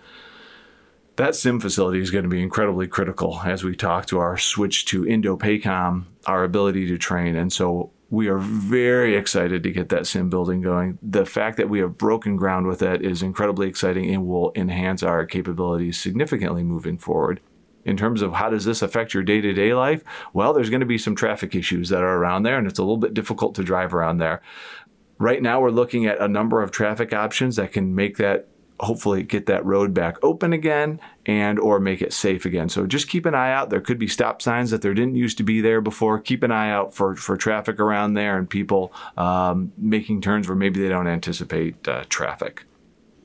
That 1.16 1.34
sim 1.36 1.62
facility 1.62 2.00
is 2.00 2.12
going 2.12 2.24
to 2.24 2.30
be 2.30 2.42
incredibly 2.42 2.86
critical 2.86 3.42
as 3.46 3.64
we 3.64 3.76
talk 3.76 4.08
to 4.08 4.20
our 4.20 4.38
switch 4.38 4.86
to 4.86 5.08
Indo-PACOM, 5.08 6.04
our 6.26 6.44
ability 6.44 6.88
to 6.88 6.98
train. 6.98 7.38
And 7.38 7.52
so 7.52 7.92
we 8.10 8.28
are 8.28 8.40
very 8.40 9.16
excited 9.16 9.64
to 9.64 9.72
get 9.72 9.88
that 9.88 10.08
sim 10.08 10.30
building 10.30 10.62
going. 10.62 11.00
The 11.02 11.26
fact 11.26 11.56
that 11.58 11.70
we 11.70 11.80
have 11.80 11.98
broken 11.98 12.36
ground 12.36 12.68
with 12.68 12.82
it 12.82 13.02
is 13.02 13.24
incredibly 13.24 13.70
exciting 13.70 14.14
and 14.14 14.28
will 14.28 14.52
enhance 14.54 15.02
our 15.02 15.26
capabilities 15.26 15.98
significantly 15.98 16.64
moving 16.64 16.98
forward 16.98 17.40
in 17.86 17.98
terms 17.98 18.22
of 18.22 18.34
how 18.34 18.50
does 18.50 18.66
this 18.66 18.82
affect 18.82 19.14
your 19.14 19.24
day-to-day 19.24 19.74
life? 19.74 20.04
Well 20.34 20.54
there's 20.54 20.70
going 20.70 20.82
to 20.82 20.86
be 20.86 20.98
some 20.98 21.16
traffic 21.16 21.56
issues 21.56 21.90
that 21.90 22.02
are 22.02 22.18
around 22.18 22.44
there 22.44 22.58
and 22.58 22.68
it's 22.68 22.80
a 22.80 22.84
little 22.84 22.98
bit 22.98 23.14
difficult 23.14 23.56
to 23.56 23.64
drive 23.64 23.94
around 23.94 24.18
there. 24.18 24.42
Right 25.18 25.42
now 25.42 25.62
we're 25.62 25.70
looking 25.70 26.06
at 26.06 26.20
a 26.20 26.28
number 26.28 26.62
of 26.62 26.72
traffic 26.72 27.14
options 27.14 27.56
that 27.58 27.72
can 27.72 27.94
make 27.94 28.18
that 28.18 28.48
hopefully 28.82 29.22
get 29.22 29.46
that 29.46 29.64
road 29.64 29.94
back 29.94 30.18
open 30.24 30.54
again 30.54 31.00
and 31.28 31.60
or 31.60 31.80
make 31.80 32.02
it 32.02 32.12
safe 32.12 32.46
again. 32.46 32.68
So 32.68 32.88
just 32.88 33.08
keep 33.08 33.26
an 33.28 33.36
eye 33.36 33.54
out. 33.54 33.70
There 33.70 33.80
could 33.80 34.00
be 34.00 34.08
stop 34.08 34.42
signs 34.42 34.72
that 34.72 34.82
there 34.82 34.96
didn't 34.96 35.16
used 35.16 35.38
to 35.38 35.44
be 35.44 35.62
there 35.62 35.82
before. 35.82 36.20
Keep 36.20 36.44
an 36.44 36.52
eye 36.52 36.72
out 36.72 36.94
for 36.94 37.16
for 37.16 37.38
traffic 37.38 37.80
around 37.80 38.16
there 38.16 38.38
and 38.38 38.50
people 38.50 38.92
um, 39.18 39.72
making 39.78 40.22
turns 40.22 40.48
where 40.48 40.56
maybe 40.56 40.82
they 40.82 40.90
don't 40.90 41.08
anticipate 41.08 41.88
uh, 41.88 42.04
traffic 42.10 42.66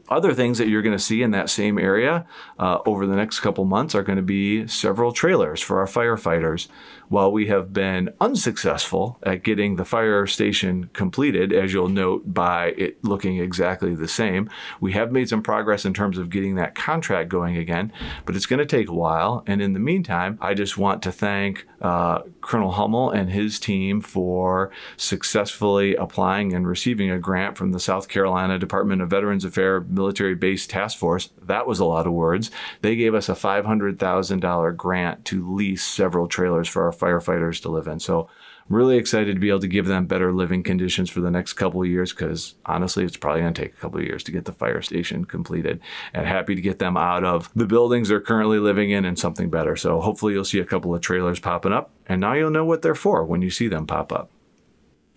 other 0.09 0.33
things 0.35 0.59
that 0.59 0.69
you're 0.69 0.83
going 0.83 0.97
to 0.97 1.03
see 1.03 1.23
in 1.23 1.31
that 1.33 1.51
same 1.51 1.79
area 1.79 2.27
uh, 2.59 2.79
over 2.87 3.07
the 3.07 3.17
next 3.17 3.41
couple 3.41 3.65
months 3.65 3.95
are 3.95 4.03
going 4.03 4.17
to 4.17 4.23
be 4.23 4.67
several 4.67 5.13
trailers 5.13 5.61
for 5.61 5.81
our 5.81 5.87
firefighters. 5.87 6.69
While 7.09 7.31
we 7.31 7.47
have 7.47 7.73
been 7.73 8.11
unsuccessful 8.21 9.19
at 9.23 9.45
getting 9.45 9.77
the 9.77 9.85
fire 9.85 10.27
station 10.27 10.91
completed, 10.93 11.53
as 11.53 11.73
you'll 11.73 11.89
note 11.89 12.35
by 12.35 12.69
it 12.77 13.03
looking 13.05 13.39
exactly 13.39 13.95
the 13.95 14.09
same, 14.09 14.51
we 14.81 14.93
have 14.93 15.13
made 15.13 15.29
some 15.29 15.43
progress 15.43 15.85
in 15.85 15.95
terms 15.95 16.19
of 16.19 16.31
getting 16.31 16.57
that 16.57 16.75
contract 16.75 17.29
going 17.29 17.57
again, 17.57 17.93
but 18.25 18.35
it's 18.35 18.47
going 18.47 18.59
to 18.59 18.67
take 18.67 18.89
a 18.89 18.95
while. 18.95 19.45
And 19.47 19.63
in 19.63 19.73
the 19.73 19.79
meantime, 19.79 20.37
I 20.41 20.55
just 20.55 20.77
want 20.77 21.03
to 21.05 21.13
thank 21.13 21.67
uh, 21.81 22.23
Colonel 22.47 22.73
Hummel 22.73 23.11
and 23.11 23.31
his 23.31 23.59
team 23.59 24.01
for 24.01 24.71
successfully 24.97 25.97
applying 25.97 26.53
and 26.53 26.67
receiving 26.67 27.11
a 27.11 27.19
grant 27.19 27.59
from 27.59 27.73
the 27.73 27.81
South 27.81 28.09
Carolina 28.09 28.59
Department 28.59 29.03
of 29.03 29.11
Veterans 29.11 29.45
Affairs 29.45 29.85
Military 29.89 30.37
Base 30.37 30.67
Task 30.67 30.97
Force. 30.97 31.31
That 31.43 31.67
was 31.67 31.81
a 31.81 31.85
lot 31.85 32.07
of 32.07 32.13
words. 32.13 32.51
They 32.83 32.95
gave 32.95 33.15
us 33.15 33.29
a 33.29 33.35
$500,000 33.35 34.77
grant 34.77 35.25
to 35.27 35.55
lease 35.55 35.85
several 35.85 36.29
trailers 36.29 36.69
for 36.69 36.85
our 36.85 36.93
firefighters 36.93 37.61
to 37.63 37.69
live 37.69 37.89
in. 37.89 37.99
So 37.99 38.29
I'm 38.69 38.75
really 38.75 38.97
excited 38.97 39.35
to 39.35 39.41
be 39.41 39.49
able 39.49 39.61
to 39.61 39.69
give 39.69 39.87
them 39.87 40.07
better 40.07 40.33
living 40.33 40.65
conditions 40.65 41.09
for 41.09 41.21
the 41.21 41.31
next 41.31 41.53
couple 41.53 41.83
of 41.83 41.89
years 41.89 42.13
because 42.13 42.57
honestly, 42.67 43.05
it's 43.05 43.17
probably 43.17 43.43
going 43.43 43.55
to 43.55 43.63
take 43.63 43.75
a 43.75 43.77
couple 43.77 44.01
of 44.01 44.07
years 44.07 44.25
to 44.25 44.33
get 44.33 44.45
the 44.45 44.53
fire 44.53 44.83
station 44.83 45.25
completed. 45.25 45.81
And 46.13 46.27
happy 46.27 46.57
to 46.57 46.61
get 46.61 46.81
them 46.81 46.97
out 46.97 47.23
of 47.23 47.49
the 47.55 47.67
buildings 47.67 48.09
they're 48.09 48.21
currently 48.21 48.59
living 48.59 48.91
in 48.91 49.05
and 49.05 49.17
something 49.17 49.51
better. 49.51 49.77
So 49.77 50.01
hopefully, 50.01 50.33
you'll 50.33 50.45
see 50.45 50.59
a 50.59 50.65
couple 50.65 50.95
of 50.95 51.01
trailers 51.01 51.39
popping 51.39 51.73
up, 51.73 51.93
and 52.07 52.21
now 52.21 52.33
you'll 52.33 52.51
know 52.51 52.65
what 52.65 52.83
they're 52.83 52.97
for 52.97 53.25
when 53.25 53.41
you 53.41 53.51
see 53.51 53.69
them 53.69 53.87
pop 53.87 54.13
up. 54.13 54.31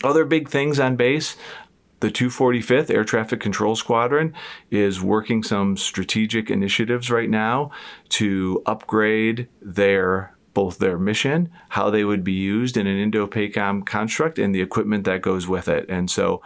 Other 0.04 0.26
big 0.26 0.50
things 0.50 0.80
on 0.80 0.96
base. 0.96 1.36
The 2.02 2.10
245th 2.10 2.90
Air 2.90 3.04
Traffic 3.04 3.42
Control 3.42 3.76
Squadron 3.76 4.34
is 4.72 5.02
working 5.02 5.44
some 5.44 5.76
strategic 5.76 6.50
initiatives 6.50 7.12
right 7.12 7.30
now 7.30 7.72
to 8.10 8.64
upgrade 8.66 9.50
their 9.62 10.38
both 10.54 10.80
their 10.80 10.98
mission, 10.98 11.50
how 11.70 11.90
they 11.90 12.04
would 12.04 12.24
be 12.24 12.34
used 12.34 12.78
in 12.78 12.88
an 12.88 12.98
Indo-PACOM 12.98 13.86
construct, 13.86 14.40
and 14.40 14.54
the 14.54 14.62
equipment 14.62 15.04
that 15.06 15.22
goes 15.22 15.48
with 15.48 15.68
it. 15.68 15.86
And 15.90 16.10
so 16.10 16.42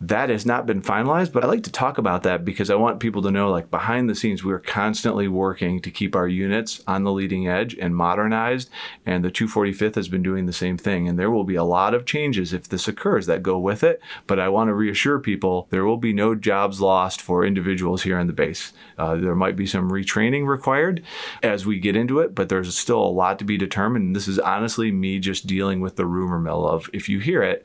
that 0.00 0.28
has 0.28 0.44
not 0.44 0.66
been 0.66 0.82
finalized, 0.82 1.32
but 1.32 1.42
I 1.42 1.46
like 1.46 1.62
to 1.62 1.72
talk 1.72 1.96
about 1.96 2.22
that 2.24 2.44
because 2.44 2.68
I 2.68 2.74
want 2.74 3.00
people 3.00 3.22
to 3.22 3.30
know 3.30 3.50
like 3.50 3.70
behind 3.70 4.10
the 4.10 4.14
scenes, 4.14 4.44
we're 4.44 4.58
constantly 4.58 5.26
working 5.26 5.80
to 5.80 5.90
keep 5.90 6.14
our 6.14 6.28
units 6.28 6.82
on 6.86 7.04
the 7.04 7.12
leading 7.12 7.48
edge 7.48 7.74
and 7.80 7.96
modernized. 7.96 8.68
And 9.06 9.24
the 9.24 9.30
245th 9.30 9.94
has 9.94 10.08
been 10.08 10.22
doing 10.22 10.44
the 10.44 10.52
same 10.52 10.76
thing. 10.76 11.08
And 11.08 11.18
there 11.18 11.30
will 11.30 11.44
be 11.44 11.54
a 11.54 11.64
lot 11.64 11.94
of 11.94 12.04
changes 12.04 12.52
if 12.52 12.68
this 12.68 12.86
occurs 12.86 13.24
that 13.26 13.42
go 13.42 13.58
with 13.58 13.82
it. 13.82 14.00
But 14.26 14.38
I 14.38 14.50
want 14.50 14.68
to 14.68 14.74
reassure 14.74 15.18
people 15.18 15.66
there 15.70 15.86
will 15.86 15.96
be 15.96 16.12
no 16.12 16.34
jobs 16.34 16.78
lost 16.78 17.22
for 17.22 17.44
individuals 17.44 18.02
here 18.02 18.18
on 18.18 18.26
the 18.26 18.34
base. 18.34 18.74
Uh, 18.98 19.14
there 19.14 19.34
might 19.34 19.56
be 19.56 19.66
some 19.66 19.90
retraining 19.90 20.46
required 20.46 21.02
as 21.42 21.64
we 21.64 21.80
get 21.80 21.96
into 21.96 22.20
it, 22.20 22.34
but 22.34 22.50
there's 22.50 22.76
still 22.76 23.02
a 23.02 23.08
lot 23.08 23.38
to 23.38 23.46
be 23.46 23.56
determined. 23.56 24.04
And 24.04 24.16
this 24.16 24.28
is 24.28 24.38
honestly 24.38 24.92
me 24.92 25.18
just 25.20 25.46
dealing 25.46 25.80
with 25.80 25.96
the 25.96 26.04
rumor 26.04 26.38
mill 26.38 26.68
of 26.68 26.90
if 26.92 27.08
you 27.08 27.18
hear 27.18 27.42
it, 27.42 27.64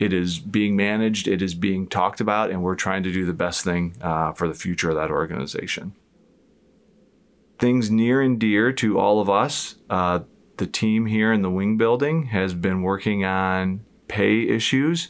it 0.00 0.14
is 0.14 0.38
being 0.38 0.74
managed, 0.74 1.28
it 1.28 1.42
is 1.42 1.54
being 1.54 1.86
talked 1.86 2.22
about, 2.22 2.50
and 2.50 2.62
we're 2.62 2.74
trying 2.74 3.02
to 3.02 3.12
do 3.12 3.26
the 3.26 3.34
best 3.34 3.62
thing 3.62 3.94
uh, 4.00 4.32
for 4.32 4.48
the 4.48 4.54
future 4.54 4.88
of 4.88 4.96
that 4.96 5.10
organization. 5.10 5.94
Things 7.58 7.90
near 7.90 8.22
and 8.22 8.40
dear 8.40 8.72
to 8.72 8.98
all 8.98 9.20
of 9.20 9.28
us. 9.28 9.76
Uh, 9.90 10.20
the 10.56 10.66
team 10.66 11.04
here 11.04 11.32
in 11.32 11.42
the 11.42 11.50
wing 11.50 11.76
building 11.76 12.26
has 12.26 12.54
been 12.54 12.80
working 12.80 13.26
on 13.26 13.84
pay 14.08 14.48
issues. 14.48 15.08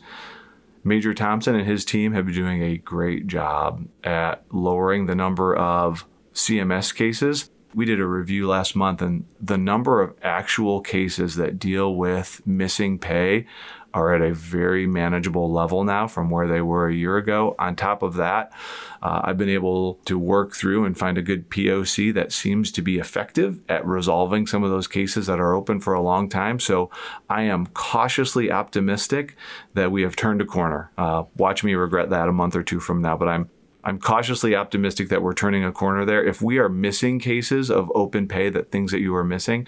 Major 0.82 1.14
Thompson 1.14 1.54
and 1.54 1.66
his 1.66 1.84
team 1.84 2.12
have 2.12 2.26
been 2.26 2.34
doing 2.34 2.62
a 2.62 2.76
great 2.76 3.28
job 3.28 3.86
at 4.02 4.44
lowering 4.50 5.06
the 5.06 5.14
number 5.14 5.54
of 5.54 6.04
CMS 6.34 6.92
cases. 6.92 7.48
We 7.74 7.84
did 7.84 8.00
a 8.00 8.06
review 8.06 8.48
last 8.48 8.74
month, 8.74 9.00
and 9.00 9.26
the 9.40 9.58
number 9.58 10.02
of 10.02 10.16
actual 10.22 10.80
cases 10.80 11.36
that 11.36 11.60
deal 11.60 11.94
with 11.94 12.44
missing 12.44 12.98
pay 12.98 13.46
are 13.92 14.14
at 14.14 14.22
a 14.22 14.34
very 14.34 14.86
manageable 14.86 15.50
level 15.50 15.84
now 15.84 16.06
from 16.06 16.30
where 16.30 16.46
they 16.46 16.60
were 16.60 16.88
a 16.88 16.94
year 16.94 17.16
ago. 17.16 17.54
On 17.58 17.74
top 17.74 18.02
of 18.02 18.14
that, 18.14 18.52
uh, 19.02 19.22
I've 19.24 19.38
been 19.38 19.48
able 19.48 19.94
to 20.04 20.18
work 20.18 20.54
through 20.54 20.84
and 20.84 20.96
find 20.96 21.18
a 21.18 21.22
good 21.22 21.50
POC 21.50 22.12
that 22.14 22.32
seems 22.32 22.70
to 22.72 22.82
be 22.82 22.98
effective 22.98 23.60
at 23.68 23.86
resolving 23.86 24.46
some 24.46 24.62
of 24.62 24.70
those 24.70 24.86
cases 24.86 25.26
that 25.26 25.40
are 25.40 25.54
open 25.54 25.80
for 25.80 25.94
a 25.94 26.02
long 26.02 26.28
time. 26.28 26.60
So 26.60 26.90
I 27.28 27.42
am 27.42 27.66
cautiously 27.66 28.50
optimistic 28.50 29.36
that 29.74 29.90
we 29.90 30.02
have 30.02 30.16
turned 30.16 30.40
a 30.40 30.46
corner. 30.46 30.90
Uh, 30.96 31.24
watch 31.36 31.64
me 31.64 31.74
regret 31.74 32.10
that 32.10 32.28
a 32.28 32.32
month 32.32 32.54
or 32.54 32.62
two 32.62 32.80
from 32.80 33.02
now, 33.02 33.16
but 33.16 33.28
I'm 33.28 33.48
I'm 33.82 33.98
cautiously 33.98 34.54
optimistic 34.54 35.08
that 35.08 35.22
we're 35.22 35.34
turning 35.34 35.64
a 35.64 35.72
corner 35.72 36.04
there. 36.04 36.24
If 36.24 36.42
we 36.42 36.58
are 36.58 36.68
missing 36.68 37.18
cases 37.18 37.70
of 37.70 37.90
open 37.94 38.28
pay, 38.28 38.50
that 38.50 38.70
things 38.70 38.92
that 38.92 39.00
you 39.00 39.14
are 39.14 39.24
missing, 39.24 39.66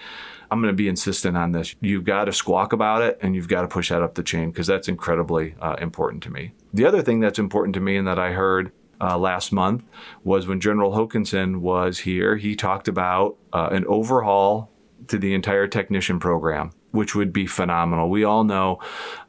I'm 0.51 0.61
going 0.61 0.71
to 0.71 0.75
be 0.75 0.87
insistent 0.87 1.35
on 1.35 1.51
this. 1.51 1.75
You've 1.81 2.03
got 2.03 2.25
to 2.25 2.33
squawk 2.33 2.73
about 2.73 3.01
it 3.01 3.17
and 3.21 3.35
you've 3.35 3.47
got 3.47 3.61
to 3.61 3.67
push 3.67 3.89
that 3.89 4.03
up 4.03 4.15
the 4.15 4.23
chain 4.23 4.51
because 4.51 4.67
that's 4.67 4.87
incredibly 4.87 5.55
uh, 5.59 5.75
important 5.79 6.21
to 6.23 6.31
me. 6.31 6.51
The 6.73 6.85
other 6.85 7.01
thing 7.01 7.19
that's 7.19 7.39
important 7.39 7.73
to 7.75 7.79
me 7.79 7.97
and 7.97 8.07
that 8.07 8.19
I 8.19 8.33
heard 8.33 8.71
uh, 9.01 9.17
last 9.17 9.51
month 9.51 9.83
was 10.23 10.47
when 10.47 10.59
General 10.59 10.91
Hokanson 10.91 11.57
was 11.57 11.99
here, 11.99 12.37
he 12.37 12.55
talked 12.55 12.87
about 12.87 13.37
uh, 13.51 13.69
an 13.71 13.85
overhaul 13.87 14.69
to 15.07 15.17
the 15.17 15.33
entire 15.33 15.67
technician 15.67 16.19
program 16.19 16.71
which 16.93 17.15
would 17.15 17.33
be 17.33 17.47
phenomenal. 17.47 18.07
We 18.07 18.23
all 18.23 18.43
know 18.43 18.79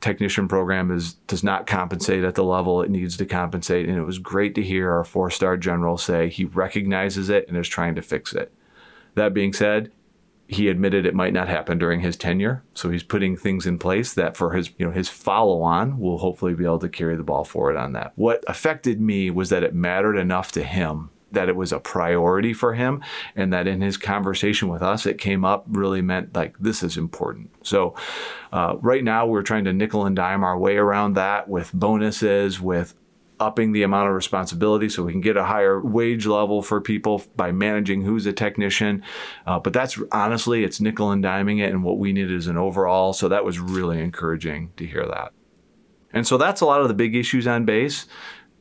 technician 0.02 0.49
program 0.49 0.90
is 0.90 1.14
does 1.26 1.42
not 1.42 1.66
compensate 1.66 2.23
at 2.23 2.35
the 2.35 2.44
level 2.44 2.83
it 2.83 2.90
needs 2.90 3.16
to 3.16 3.26
compensate 3.26 3.88
and 3.88 3.97
it 3.97 4.04
was 4.04 4.18
great 4.18 4.54
to 4.56 4.62
hear 4.62 4.92
our 4.92 5.02
four-star 5.02 5.56
general 5.56 5.97
say 5.97 6.28
he 6.28 6.44
recognizes 6.44 7.30
it 7.30 7.49
and 7.49 7.56
is 7.56 7.66
trying 7.66 7.94
to 7.94 8.02
fix 8.02 8.35
it. 8.35 8.52
That 9.14 9.33
being 9.33 9.54
said, 9.54 9.90
he 10.47 10.68
admitted 10.68 11.06
it 11.06 11.14
might 11.14 11.33
not 11.33 11.49
happen 11.49 11.78
during 11.78 12.00
his 12.00 12.16
tenure, 12.16 12.62
so 12.75 12.90
he's 12.90 13.02
putting 13.02 13.35
things 13.35 13.64
in 13.64 13.78
place 13.78 14.12
that 14.12 14.37
for 14.37 14.52
his 14.52 14.71
you 14.76 14.85
know 14.85 14.92
his 14.92 15.09
follow 15.09 15.62
on 15.62 15.99
will 15.99 16.18
hopefully 16.18 16.52
be 16.52 16.64
able 16.64 16.78
to 16.80 16.88
carry 16.90 17.16
the 17.16 17.23
ball 17.23 17.44
forward 17.44 17.76
on 17.78 17.92
that. 17.94 18.12
What 18.16 18.44
affected 18.47 19.00
me 19.00 19.30
was 19.30 19.49
that 19.49 19.62
it 19.62 19.75
mattered 19.75 20.18
enough 20.18 20.52
to 20.52 20.62
him 20.62 21.09
that 21.35 21.49
it 21.49 21.57
was 21.57 21.73
a 21.73 21.79
priority 21.79 22.53
for 22.53 22.75
him 22.75 23.03
and 23.37 23.53
that 23.53 23.67
in 23.67 23.81
his 23.81 23.97
conversation 23.97 24.69
with 24.69 24.83
us 24.83 25.07
it 25.07 25.19
came 25.19 25.45
up 25.45 25.64
really 25.69 26.03
meant 26.03 26.35
like 26.35 26.57
this 26.59 26.83
is 26.83 26.97
important 26.97 27.50
so 27.62 27.95
uh, 28.53 28.76
right 28.81 29.05
now 29.05 29.26
we're 29.26 29.43
trying 29.43 29.64
to 29.64 29.73
nickel 29.73 30.07
and 30.07 30.17
dime 30.17 30.45
our 30.45 30.59
way 30.59 30.76
around 30.76 31.14
that 31.14 31.49
with 31.49 31.73
bonuses 31.73 32.61
with 32.61 32.95
upping 33.41 33.73
the 33.73 33.83
amount 33.83 34.09
of 34.09 34.14
responsibility 34.14 34.88
so 34.88 35.03
we 35.03 35.12
can 35.12 35.21
get 35.21 35.37
a 35.37 35.45
higher 35.45 35.81
wage 35.81 36.26
level 36.26 36.62
for 36.62 36.81
people 36.81 37.23
by 37.37 37.53
managing 37.53 38.03
who's 38.03 38.26
a 38.26 38.33
technician. 38.33 39.03
Uh, 39.47 39.59
but 39.59 39.73
that's 39.73 39.99
honestly, 40.12 40.64
it's 40.64 40.81
nickel 40.81 41.11
and 41.11 41.23
diming 41.25 41.61
it, 41.61 41.71
and 41.71 41.83
what 41.83 41.99
we 41.99 42.12
need 42.12 42.31
is 42.31 42.47
an 42.47 42.57
overall. 42.57 43.12
So 43.12 43.29
that 43.29 43.45
was 43.45 43.59
really 43.59 44.00
encouraging 44.00 44.73
to 44.76 44.87
hear 44.87 45.05
that. 45.07 45.33
And 46.12 46.26
so 46.26 46.38
that's 46.38 46.61
a 46.61 46.67
lot 46.67 46.81
of 46.81 46.88
the 46.88 46.95
big 46.95 47.17
issues 47.17 47.47
on 47.47 47.64
base 47.64 48.07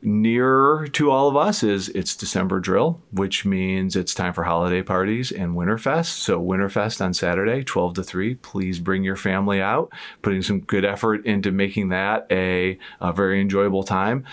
nearer 0.04 0.86
to 0.88 1.10
all 1.10 1.28
of 1.28 1.36
us 1.36 1.62
is 1.62 1.88
it's 1.90 2.14
December 2.14 2.60
drill, 2.60 3.00
which 3.10 3.44
means 3.44 3.96
it's 3.96 4.14
time 4.14 4.34
for 4.34 4.44
holiday 4.44 4.82
parties 4.82 5.32
and 5.32 5.54
Winterfest. 5.54 6.18
So 6.18 6.40
Winterfest 6.40 7.02
on 7.02 7.14
Saturday, 7.14 7.64
12 7.64 7.94
to 7.94 8.04
3. 8.04 8.34
Please 8.36 8.78
bring 8.78 9.02
your 9.02 9.16
family 9.16 9.60
out, 9.60 9.90
putting 10.22 10.42
some 10.42 10.60
good 10.60 10.84
effort 10.84 11.24
into 11.24 11.50
making 11.50 11.88
that 11.88 12.26
a, 12.30 12.78
a 13.00 13.12
very 13.12 13.40
enjoyable 13.40 13.82
time. 13.82 14.24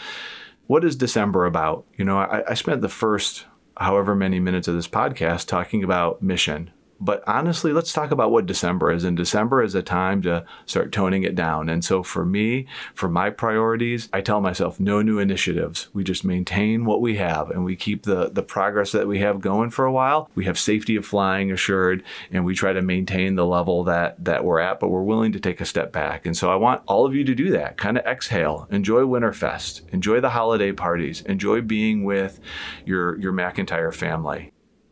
What 0.68 0.84
is 0.84 0.96
December 0.96 1.46
about? 1.46 1.86
You 1.98 2.06
know, 2.06 2.20
I, 2.20 2.44
I 2.50 2.54
spent 2.54 2.82
the 2.82 2.90
first 2.90 3.46
however 3.78 4.16
many 4.16 4.40
minutes 4.40 4.68
of 4.68 4.76
this 4.76 4.88
podcast 4.88 5.48
talking 5.48 5.84
about 5.84 6.22
mission, 6.22 6.72
but 7.02 7.24
honestly, 7.26 7.74
let's 7.74 7.92
talk 7.92 8.12
about 8.12 8.32
what 8.32 8.46
December 8.46 8.92
is. 8.92 9.04
And 9.04 9.18
December 9.18 9.64
is 9.64 9.74
a 9.74 9.82
time 9.82 10.22
to 10.22 10.46
start 10.68 10.92
toning 10.92 11.24
it 11.24 11.34
down. 11.34 11.68
And 11.68 11.84
so 11.84 12.04
for 12.04 12.24
me, 12.24 12.68
for 12.94 13.10
my 13.10 13.32
priorities, 13.32 14.08
I 14.14 14.22
tell 14.22 14.40
myself 14.40 14.80
no 14.80 15.02
new 15.02 15.18
initiatives. 15.18 15.90
We 15.94 16.04
just 16.04 16.24
maintain 16.24 16.86
what 16.86 17.02
we 17.02 17.18
have 17.18 17.50
and 17.50 17.66
we 17.66 17.76
keep 17.76 18.04
the, 18.04 18.30
the 18.30 18.44
progress 18.44 18.92
that 18.92 19.08
we 19.08 19.20
have 19.20 19.42
going 19.42 19.72
for 19.72 19.86
a 19.86 19.92
while. 19.92 20.30
We 20.36 20.46
have 20.46 20.60
safety 20.60 20.96
of 20.96 21.06
flying 21.06 21.52
assured 21.52 22.04
and 22.32 22.46
we 22.46 22.54
try 22.54 22.72
to 22.72 22.84
maintain 22.84 23.34
the 23.34 23.48
level 23.48 23.84
that, 23.86 24.24
that 24.24 24.46
we're 24.46 24.60
at, 24.60 24.80
but 24.80 24.90
we're 24.90 25.02
willing 25.02 25.32
to 25.32 25.40
take 25.40 25.60
a 25.60 25.66
step 25.66 25.92
back. 25.92 26.28
And 26.28 26.38
so 26.38 26.52
I 26.52 26.56
want 26.56 26.84
all 26.88 27.08
of 27.08 27.16
you 27.16 27.24
to 27.24 27.34
do 27.34 27.50
that. 27.52 27.78
Kind 27.78 27.98
of 27.98 28.06
exhale, 28.06 28.68
enjoy 28.70 29.02
Winterfest, 29.02 29.92
enjoy 29.92 30.22
the 30.22 30.30
holiday 30.30 30.72
parties, 30.72 31.22
enjoy 31.22 31.62
being 31.62 32.04
with 32.04 32.40
your, 32.86 33.20
your 33.20 33.34
McEntire 33.34 33.92
family. 33.92 34.52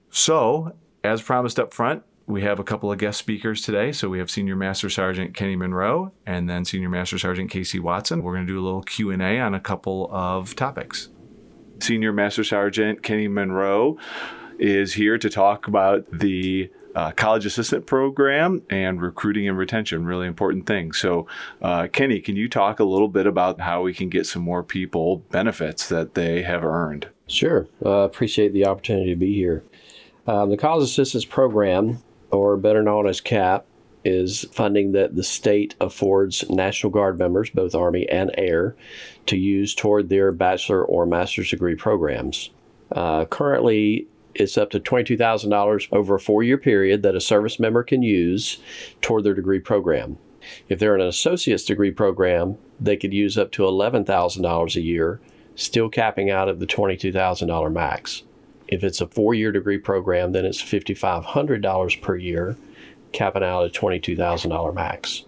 So, 0.10 0.74
as 1.03 1.22
promised 1.22 1.60
up 1.60 1.74
front, 1.74 2.03
we 2.29 2.44
have 2.44 2.60
a 2.60 2.63
couple 2.63 2.91
of 2.91 3.00
guest 3.00 3.18
speakers 3.18 3.62
today. 3.62 3.91
So 3.91 4.08
we 4.08 4.20
have 4.20 4.29
Senior 4.29 4.56
Master 4.56 4.89
Sergeant 4.89 5.34
Kenny 5.34 5.56
Monroe 5.56 6.12
and 6.25 6.48
then 6.48 6.63
Senior 6.63 6.89
Master 6.89 7.18
Sergeant 7.18 7.50
Casey 7.50 7.79
Watson. 7.79 8.22
We're 8.22 8.36
going 8.36 8.46
to 8.46 8.53
do 8.53 8.60
a 8.60 8.63
little 8.63 8.84
Q&A 8.84 9.39
on 9.39 9.56
a 9.56 9.60
couple 9.60 10.10
of 10.12 10.56
topics. 10.56 11.10
Senior 11.79 12.13
Master 12.13 12.44
Sergeant 12.44 13.01
Kenny 13.01 13.27
Monroe 13.27 13.98
is 14.60 14.94
here 14.94 15.18
to 15.18 15.29
talk 15.29 15.68
about 15.68 16.06
the 16.12 16.70
uh, 16.96 17.12
college 17.12 17.46
assistant 17.46 17.86
program 17.86 18.62
and 18.70 19.01
recruiting 19.01 19.48
and 19.48 19.58
retention, 19.58 20.06
really 20.06 20.27
important 20.27 20.65
things. 20.65 20.98
So, 20.98 21.27
uh, 21.62 21.88
Kenny, 21.88 22.20
can 22.20 22.36
you 22.36 22.50
talk 22.50 22.79
a 22.79 22.84
little 22.84 23.08
bit 23.08 23.25
about 23.25 23.62
how 23.62 23.82
we 23.82 23.94
can 23.94 24.10
get 24.10 24.25
some 24.25 24.41
more 24.41 24.63
people 24.63 25.18
benefits 25.32 25.88
that 25.89 26.13
they 26.13 26.41
have 26.44 26.63
earned? 26.63 27.10
Sure. 27.27 27.68
Uh, 27.86 28.01
appreciate 28.01 28.53
the 28.53 28.65
opportunity 28.65 29.12
to 29.12 29.15
be 29.15 29.34
here. 29.34 29.63
Um, 30.29 30.51
the 30.51 30.57
College 30.57 30.83
Assistance 30.83 31.25
Program, 31.25 32.03
or 32.29 32.55
better 32.55 32.83
known 32.83 33.07
as 33.07 33.19
CAP, 33.19 33.65
is 34.05 34.45
funding 34.51 34.91
that 34.91 35.15
the 35.15 35.24
state 35.24 35.74
affords 35.81 36.48
National 36.51 36.91
Guard 36.91 37.17
members, 37.17 37.50
both 37.50 37.74
Army 37.74 38.07
and 38.07 38.29
Air, 38.38 38.75
to 39.25 39.36
use 39.36 39.74
toward 39.74 40.09
their 40.09 40.31
bachelor 40.31 40.86
or 40.86 41.07
master's 41.07 41.50
degree 41.50 41.74
programs. 41.74 42.51
Uh, 42.91 43.25
currently, 43.25 44.05
it's 44.36 44.55
up 44.55 44.69
to 44.69 44.79
$22,000 44.79 45.88
over 45.91 46.15
a 46.15 46.19
four 46.19 46.43
year 46.43 46.59
period 46.59 47.01
that 47.01 47.15
a 47.15 47.21
service 47.21 47.59
member 47.59 47.81
can 47.81 48.03
use 48.03 48.59
toward 49.01 49.24
their 49.24 49.33
degree 49.33 49.59
program. 49.59 50.19
If 50.67 50.77
they're 50.77 50.93
in 50.93 51.01
an 51.01 51.07
associate's 51.07 51.65
degree 51.65 51.91
program, 51.91 52.59
they 52.79 52.98
could 52.98 53.15
use 53.15 53.36
up 53.36 53.51
to 53.53 53.63
$11,000 53.63 54.75
a 54.75 54.81
year, 54.81 55.21
still 55.55 55.89
capping 55.89 56.29
out 56.29 56.50
at 56.50 56.59
the 56.59 56.67
$22,000 56.67 57.74
max. 57.74 58.21
If 58.70 58.84
it's 58.84 59.02
a 59.02 59.08
four 59.08 59.34
year 59.34 59.52
degree 59.52 59.80
program, 59.80 60.32
then 60.32 60.46
it's 60.46 60.62
$5,500 60.62 62.02
per 62.02 62.16
year, 62.16 62.56
capping 63.12 63.44
out 63.44 63.66
at 63.66 63.74
$22,000 63.74 64.74
max. 64.74 65.26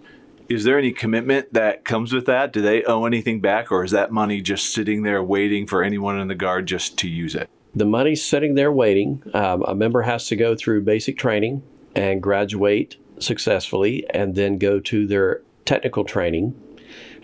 Is 0.48 0.64
there 0.64 0.78
any 0.78 0.92
commitment 0.92 1.52
that 1.52 1.84
comes 1.84 2.12
with 2.12 2.26
that? 2.26 2.52
Do 2.52 2.62
they 2.62 2.84
owe 2.84 3.04
anything 3.04 3.40
back, 3.40 3.72
or 3.72 3.84
is 3.84 3.90
that 3.90 4.12
money 4.12 4.40
just 4.40 4.72
sitting 4.72 5.02
there 5.02 5.22
waiting 5.22 5.66
for 5.66 5.82
anyone 5.82 6.20
in 6.20 6.28
the 6.28 6.34
Guard 6.34 6.66
just 6.66 6.98
to 6.98 7.08
use 7.08 7.34
it? 7.34 7.48
The 7.74 7.86
money's 7.86 8.24
sitting 8.24 8.54
there 8.54 8.70
waiting. 8.70 9.22
Um, 9.34 9.62
a 9.62 9.74
member 9.74 10.02
has 10.02 10.26
to 10.28 10.36
go 10.36 10.54
through 10.54 10.82
basic 10.82 11.16
training 11.16 11.62
and 11.96 12.22
graduate 12.22 12.96
successfully 13.18 14.04
and 14.10 14.34
then 14.34 14.58
go 14.58 14.78
to 14.80 15.06
their 15.06 15.42
technical 15.64 16.04
training. 16.04 16.54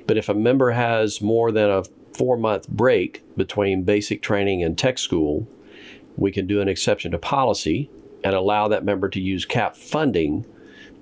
But 0.06 0.16
if 0.16 0.28
a 0.28 0.34
member 0.34 0.70
has 0.70 1.20
more 1.20 1.52
than 1.52 1.68
a 1.68 1.84
four 2.14 2.36
month 2.36 2.68
break 2.68 3.22
between 3.36 3.84
basic 3.84 4.22
training 4.22 4.62
and 4.62 4.76
tech 4.76 4.98
school, 4.98 5.46
we 6.18 6.32
can 6.32 6.46
do 6.46 6.60
an 6.60 6.68
exception 6.68 7.12
to 7.12 7.18
policy 7.18 7.90
and 8.24 8.34
allow 8.34 8.68
that 8.68 8.84
member 8.84 9.08
to 9.08 9.20
use 9.20 9.44
CAP 9.44 9.76
funding 9.76 10.44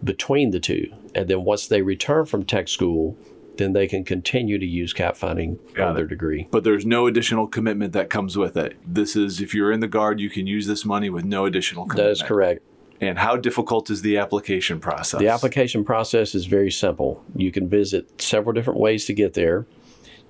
between 0.05 0.51
the 0.51 0.61
two. 0.61 0.93
And 1.15 1.27
then 1.29 1.43
once 1.43 1.67
they 1.67 1.81
return 1.81 2.27
from 2.27 2.45
tech 2.45 2.69
school, 2.69 3.17
then 3.57 3.73
they 3.73 3.87
can 3.87 4.05
continue 4.05 4.59
to 4.59 4.67
use 4.67 4.93
cap 4.93 5.17
funding 5.17 5.59
Got 5.73 5.89
on 5.89 5.95
their 5.95 6.05
it. 6.05 6.09
degree. 6.09 6.47
But 6.51 6.63
there's 6.63 6.85
no 6.85 7.07
additional 7.07 7.47
commitment 7.47 7.95
that 7.95 8.11
comes 8.11 8.37
with 8.37 8.55
it. 8.59 8.77
This 8.87 9.17
is 9.17 9.41
if 9.41 9.55
you're 9.55 9.73
in 9.73 9.81
the 9.81 9.89
guard, 9.89 10.21
you 10.21 10.29
can 10.29 10.47
use 10.47 10.67
this 10.67 10.85
money 10.85 11.09
with 11.09 11.25
no 11.25 11.47
additional 11.47 11.87
commitment. 11.87 12.19
That 12.19 12.25
is 12.25 12.29
correct. 12.29 12.63
And 13.01 13.19
how 13.19 13.37
difficult 13.37 13.89
is 13.89 14.03
the 14.03 14.19
application 14.19 14.79
process? 14.81 15.21
The 15.21 15.29
application 15.29 15.85
process 15.85 16.35
is 16.35 16.45
very 16.45 16.71
simple. 16.71 17.25
You 17.35 17.51
can 17.51 17.69
visit 17.69 18.21
several 18.21 18.53
different 18.53 18.81
ways 18.81 19.07
to 19.07 19.15
get 19.15 19.33
there. 19.33 19.67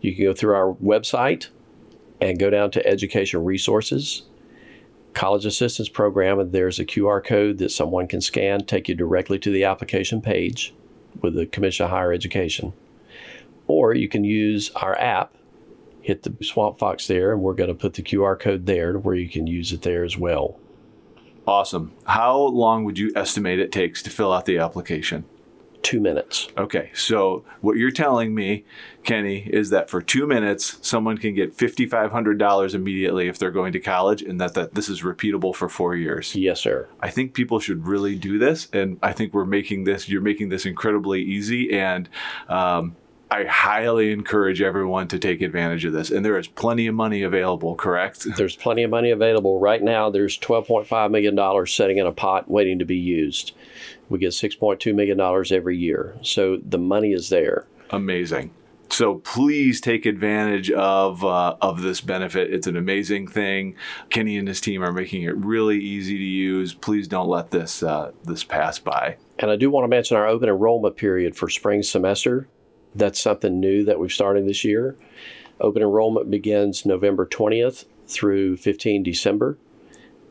You 0.01 0.15
can 0.15 0.25
go 0.25 0.33
through 0.33 0.55
our 0.55 0.75
website 0.75 1.49
and 2.21 2.39
go 2.39 2.51
down 2.51 2.71
to 2.73 2.87
education 2.87 3.45
resources, 3.45 4.23
college 5.17 5.47
assistance 5.47 5.89
program, 5.89 6.39
and 6.39 6.53
there's 6.53 6.79
a 6.79 6.85
QR 6.85 7.25
code 7.25 7.59
that 7.59 7.71
someone 7.71 8.07
can 8.07 8.21
scan, 8.21 8.65
take 8.65 8.87
you 8.89 8.95
directly 8.95 9.39
to 9.39 9.51
the 9.51 9.65
application 9.65 10.21
page 10.21 10.75
with 11.23 11.35
the 11.35 11.47
Commission 11.47 11.85
of 11.85 11.91
Higher 11.91 12.13
Education. 12.13 12.75
Or 13.67 13.95
you 13.95 14.09
can 14.09 14.25
use 14.25 14.71
our 14.77 14.97
app, 14.99 15.35
hit 16.03 16.23
the 16.23 16.37
Swamp 16.45 16.79
Fox 16.79 17.07
there, 17.07 17.33
and 17.33 17.41
we're 17.41 17.55
going 17.55 17.69
to 17.69 17.75
put 17.75 17.95
the 17.95 18.03
QR 18.03 18.39
code 18.39 18.67
there 18.67 18.93
to 18.93 18.99
where 18.99 19.15
you 19.15 19.29
can 19.29 19.47
use 19.47 19.73
it 19.73 19.83
there 19.83 20.05
as 20.05 20.19
well. 20.19 20.61
Awesome. 21.47 21.93
How 22.05 22.37
long 22.39 22.85
would 22.85 22.99
you 22.99 23.11
estimate 23.17 23.59
it 23.59 23.73
takes 23.73 24.03
to 24.03 24.11
fill 24.11 24.33
out 24.33 24.45
the 24.45 24.59
application? 24.59 25.25
Two 25.87 26.01
minutes. 26.01 26.49
Okay, 26.59 26.91
so 26.95 27.45
what 27.61 27.77
you're 27.77 27.93
telling 27.93 28.35
me, 28.35 28.65
Kenny, 29.05 29.49
is 29.49 29.71
that 29.71 29.89
for 29.89 30.03
two 30.03 30.27
minutes, 30.27 30.79
someone 30.83 31.17
can 31.17 31.33
get 31.33 31.57
$5,500 31.57 32.75
immediately 32.75 33.29
if 33.29 33.39
they're 33.39 33.53
going 33.53 33.73
to 33.73 33.79
college, 33.79 34.21
and 34.21 34.41
that, 34.41 34.55
that 34.55 34.75
this 34.75 34.89
is 34.89 35.03
repeatable 35.03 35.55
for 35.55 35.69
four 35.69 35.95
years. 35.95 36.35
Yes, 36.35 36.61
sir. 36.61 36.89
I 36.99 37.11
think 37.11 37.35
people 37.35 37.61
should 37.61 37.87
really 37.87 38.17
do 38.17 38.37
this, 38.37 38.67
and 38.73 38.99
I 39.01 39.13
think 39.13 39.33
we're 39.33 39.45
making 39.45 39.85
this. 39.85 40.09
You're 40.09 40.23
making 40.23 40.49
this 40.49 40.67
incredibly 40.67 41.23
easy, 41.23 41.73
and 41.73 42.09
um, 42.49 42.97
I 43.29 43.45
highly 43.45 44.13
encourage 44.13 44.63
everyone 44.63 45.09
to 45.09 45.19
take 45.19 45.41
advantage 45.41 45.85
of 45.85 45.93
this. 45.93 46.11
And 46.11 46.25
there 46.25 46.39
is 46.39 46.47
plenty 46.47 46.87
of 46.87 46.95
money 46.95 47.23
available. 47.23 47.75
Correct? 47.75 48.27
There's 48.37 48.55
plenty 48.55 48.85
of 48.85 48.91
money 48.91 49.11
available 49.11 49.59
right 49.59 49.83
now. 49.83 50.11
There's 50.11 50.39
12.5 50.39 51.11
million 51.11 51.35
dollars 51.35 51.73
sitting 51.73 51.99
in 51.99 52.07
a 52.07 52.13
pot 52.13 52.49
waiting 52.49 52.79
to 52.79 52.85
be 52.85 52.97
used. 52.97 53.53
We 54.09 54.19
get 54.19 54.31
6.2 54.31 54.95
million 54.95 55.17
dollars 55.17 55.53
every 55.53 55.77
year, 55.77 56.15
so 56.23 56.59
the 56.65 56.79
money 56.79 57.13
is 57.13 57.29
there. 57.29 57.67
Amazing. 57.91 58.53
So 58.89 59.17
please 59.17 59.81
take 59.81 60.07
advantage 60.07 60.71
of 60.71 61.25
uh, 61.25 61.57
of 61.61 61.83
this 61.83 62.01
benefit. 62.01 62.53
It's 62.53 62.67
an 62.67 62.77
amazing 62.77 63.27
thing. 63.27 63.75
Kenny 64.11 64.37
and 64.37 64.47
his 64.47 64.61
team 64.61 64.83
are 64.83 64.93
making 64.93 65.23
it 65.23 65.37
really 65.37 65.79
easy 65.79 66.17
to 66.17 66.25
use. 66.25 66.73
Please 66.73 67.09
don't 67.09 67.29
let 67.29 67.51
this 67.51 67.83
uh, 67.83 68.13
this 68.25 68.45
pass 68.45 68.79
by. 68.79 69.17
And 69.39 69.51
I 69.51 69.57
do 69.57 69.71
want 69.71 69.85
to 69.85 69.89
mention 69.89 70.17
our 70.17 70.27
open 70.27 70.49
enrollment 70.49 70.97
period 70.97 71.37
for 71.37 71.49
spring 71.51 71.83
semester. 71.83 72.49
That's 72.95 73.21
something 73.21 73.61
new 73.61 73.85
that 73.85 73.99
we've 73.99 74.13
started 74.13 74.47
this 74.47 74.65
year. 74.65 74.97
Open 75.61 75.83
enrollment 75.83 76.31
begins 76.31 76.87
November 76.87 77.27
20th 77.27 77.85
through 78.07 78.57
15 78.57 79.03
December. 79.03 79.59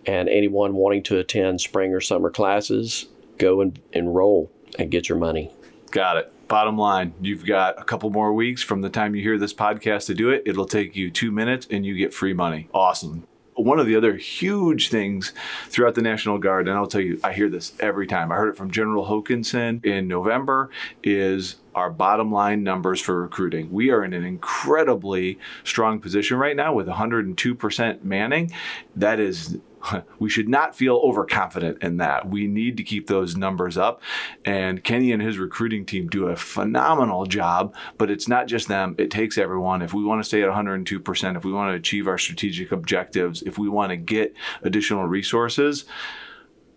And 0.07 0.29
anyone 0.29 0.75
wanting 0.75 1.03
to 1.03 1.17
attend 1.17 1.61
spring 1.61 1.93
or 1.93 2.01
summer 2.01 2.29
classes, 2.29 3.07
go 3.37 3.61
and 3.61 3.79
enroll 3.93 4.51
and 4.77 4.91
get 4.91 5.09
your 5.09 5.17
money. 5.17 5.51
Got 5.91 6.17
it. 6.17 6.31
Bottom 6.47 6.77
line, 6.77 7.13
you've 7.21 7.45
got 7.45 7.79
a 7.79 7.83
couple 7.83 8.09
more 8.11 8.33
weeks 8.33 8.61
from 8.61 8.81
the 8.81 8.89
time 8.89 9.15
you 9.15 9.21
hear 9.21 9.37
this 9.37 9.53
podcast 9.53 10.05
to 10.07 10.13
do 10.13 10.29
it. 10.29 10.43
It'll 10.45 10.65
take 10.67 10.95
you 10.95 11.09
two 11.09 11.31
minutes 11.31 11.67
and 11.71 11.85
you 11.85 11.95
get 11.95 12.13
free 12.13 12.33
money. 12.33 12.69
Awesome. 12.73 13.27
One 13.55 13.79
of 13.79 13.87
the 13.87 13.95
other 13.95 14.15
huge 14.17 14.89
things 14.89 15.31
throughout 15.69 15.95
the 15.95 16.01
National 16.01 16.37
Guard, 16.37 16.67
and 16.67 16.77
I'll 16.77 16.87
tell 16.87 17.01
you, 17.01 17.19
I 17.23 17.31
hear 17.31 17.49
this 17.49 17.71
every 17.79 18.05
time. 18.05 18.31
I 18.31 18.35
heard 18.35 18.49
it 18.49 18.57
from 18.57 18.69
General 18.69 19.05
Hokanson 19.05 19.83
in 19.85 20.09
November, 20.09 20.69
is 21.03 21.55
our 21.73 21.89
bottom 21.89 22.31
line 22.33 22.63
numbers 22.63 22.99
for 22.99 23.21
recruiting. 23.21 23.71
We 23.71 23.91
are 23.91 24.03
in 24.03 24.13
an 24.13 24.25
incredibly 24.25 25.39
strong 25.63 26.01
position 26.01 26.37
right 26.37 26.55
now 26.55 26.73
with 26.73 26.87
102% 26.87 28.03
manning. 28.03 28.51
That 28.97 29.21
is 29.21 29.57
we 30.19 30.29
should 30.29 30.49
not 30.49 30.75
feel 30.75 30.97
overconfident 30.97 31.83
in 31.83 31.97
that. 31.97 32.29
We 32.29 32.47
need 32.47 32.77
to 32.77 32.83
keep 32.83 33.07
those 33.07 33.35
numbers 33.35 33.77
up. 33.77 34.01
And 34.43 34.83
Kenny 34.83 35.11
and 35.11 35.21
his 35.21 35.37
recruiting 35.37 35.85
team 35.85 36.07
do 36.07 36.27
a 36.27 36.35
phenomenal 36.35 37.25
job, 37.25 37.75
but 37.97 38.09
it's 38.09 38.27
not 38.27 38.47
just 38.47 38.67
them, 38.67 38.95
it 38.97 39.11
takes 39.11 39.37
everyone. 39.37 39.81
If 39.81 39.93
we 39.93 40.03
want 40.03 40.21
to 40.21 40.27
stay 40.27 40.43
at 40.43 40.49
102%, 40.49 41.37
if 41.37 41.45
we 41.45 41.51
want 41.51 41.71
to 41.71 41.75
achieve 41.75 42.07
our 42.07 42.17
strategic 42.17 42.71
objectives, 42.71 43.41
if 43.43 43.57
we 43.57 43.69
want 43.69 43.91
to 43.91 43.97
get 43.97 44.35
additional 44.63 45.05
resources, 45.05 45.85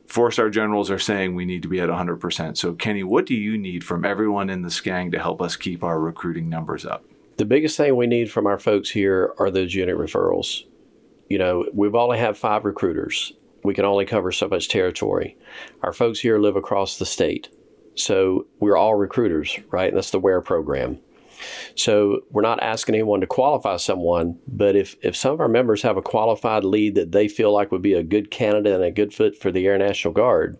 four 0.06 0.30
star 0.30 0.50
generals 0.50 0.90
are 0.90 0.98
saying 0.98 1.34
we 1.34 1.44
need 1.44 1.62
to 1.62 1.68
be 1.68 1.80
at 1.80 1.88
100%. 1.88 2.56
So, 2.56 2.74
Kenny, 2.74 3.02
what 3.02 3.26
do 3.26 3.34
you 3.34 3.58
need 3.58 3.84
from 3.84 4.04
everyone 4.04 4.50
in 4.50 4.62
the 4.62 4.70
SCANG 4.70 5.12
to 5.12 5.18
help 5.18 5.40
us 5.40 5.56
keep 5.56 5.84
our 5.84 6.00
recruiting 6.00 6.48
numbers 6.48 6.84
up? 6.84 7.04
The 7.36 7.44
biggest 7.44 7.76
thing 7.76 7.94
we 7.94 8.08
need 8.08 8.30
from 8.32 8.46
our 8.46 8.58
folks 8.58 8.90
here 8.90 9.32
are 9.38 9.50
those 9.50 9.72
unit 9.72 9.96
referrals. 9.96 10.64
You 11.28 11.38
know, 11.38 11.66
we've 11.72 11.94
only 11.94 12.18
have 12.18 12.38
five 12.38 12.64
recruiters. 12.64 13.32
We 13.64 13.74
can 13.74 13.84
only 13.84 14.06
cover 14.06 14.32
so 14.32 14.48
much 14.48 14.68
territory. 14.68 15.36
Our 15.82 15.92
folks 15.92 16.20
here 16.20 16.38
live 16.38 16.56
across 16.56 16.98
the 16.98 17.06
state. 17.06 17.48
So 17.96 18.46
we're 18.60 18.76
all 18.76 18.94
recruiters, 18.94 19.58
right? 19.70 19.92
That's 19.92 20.10
the 20.10 20.20
WARE 20.20 20.40
program. 20.40 21.00
So 21.76 22.20
we're 22.30 22.42
not 22.42 22.62
asking 22.62 22.94
anyone 22.94 23.20
to 23.20 23.26
qualify 23.26 23.76
someone, 23.76 24.38
but 24.48 24.74
if, 24.74 24.96
if 25.02 25.16
some 25.16 25.32
of 25.32 25.40
our 25.40 25.48
members 25.48 25.82
have 25.82 25.96
a 25.96 26.02
qualified 26.02 26.64
lead 26.64 26.94
that 26.96 27.12
they 27.12 27.28
feel 27.28 27.52
like 27.52 27.70
would 27.70 27.82
be 27.82 27.94
a 27.94 28.02
good 28.02 28.30
candidate 28.30 28.74
and 28.74 28.84
a 28.84 28.90
good 28.90 29.12
fit 29.12 29.36
for 29.36 29.52
the 29.52 29.66
Air 29.66 29.78
National 29.78 30.14
Guard, 30.14 30.58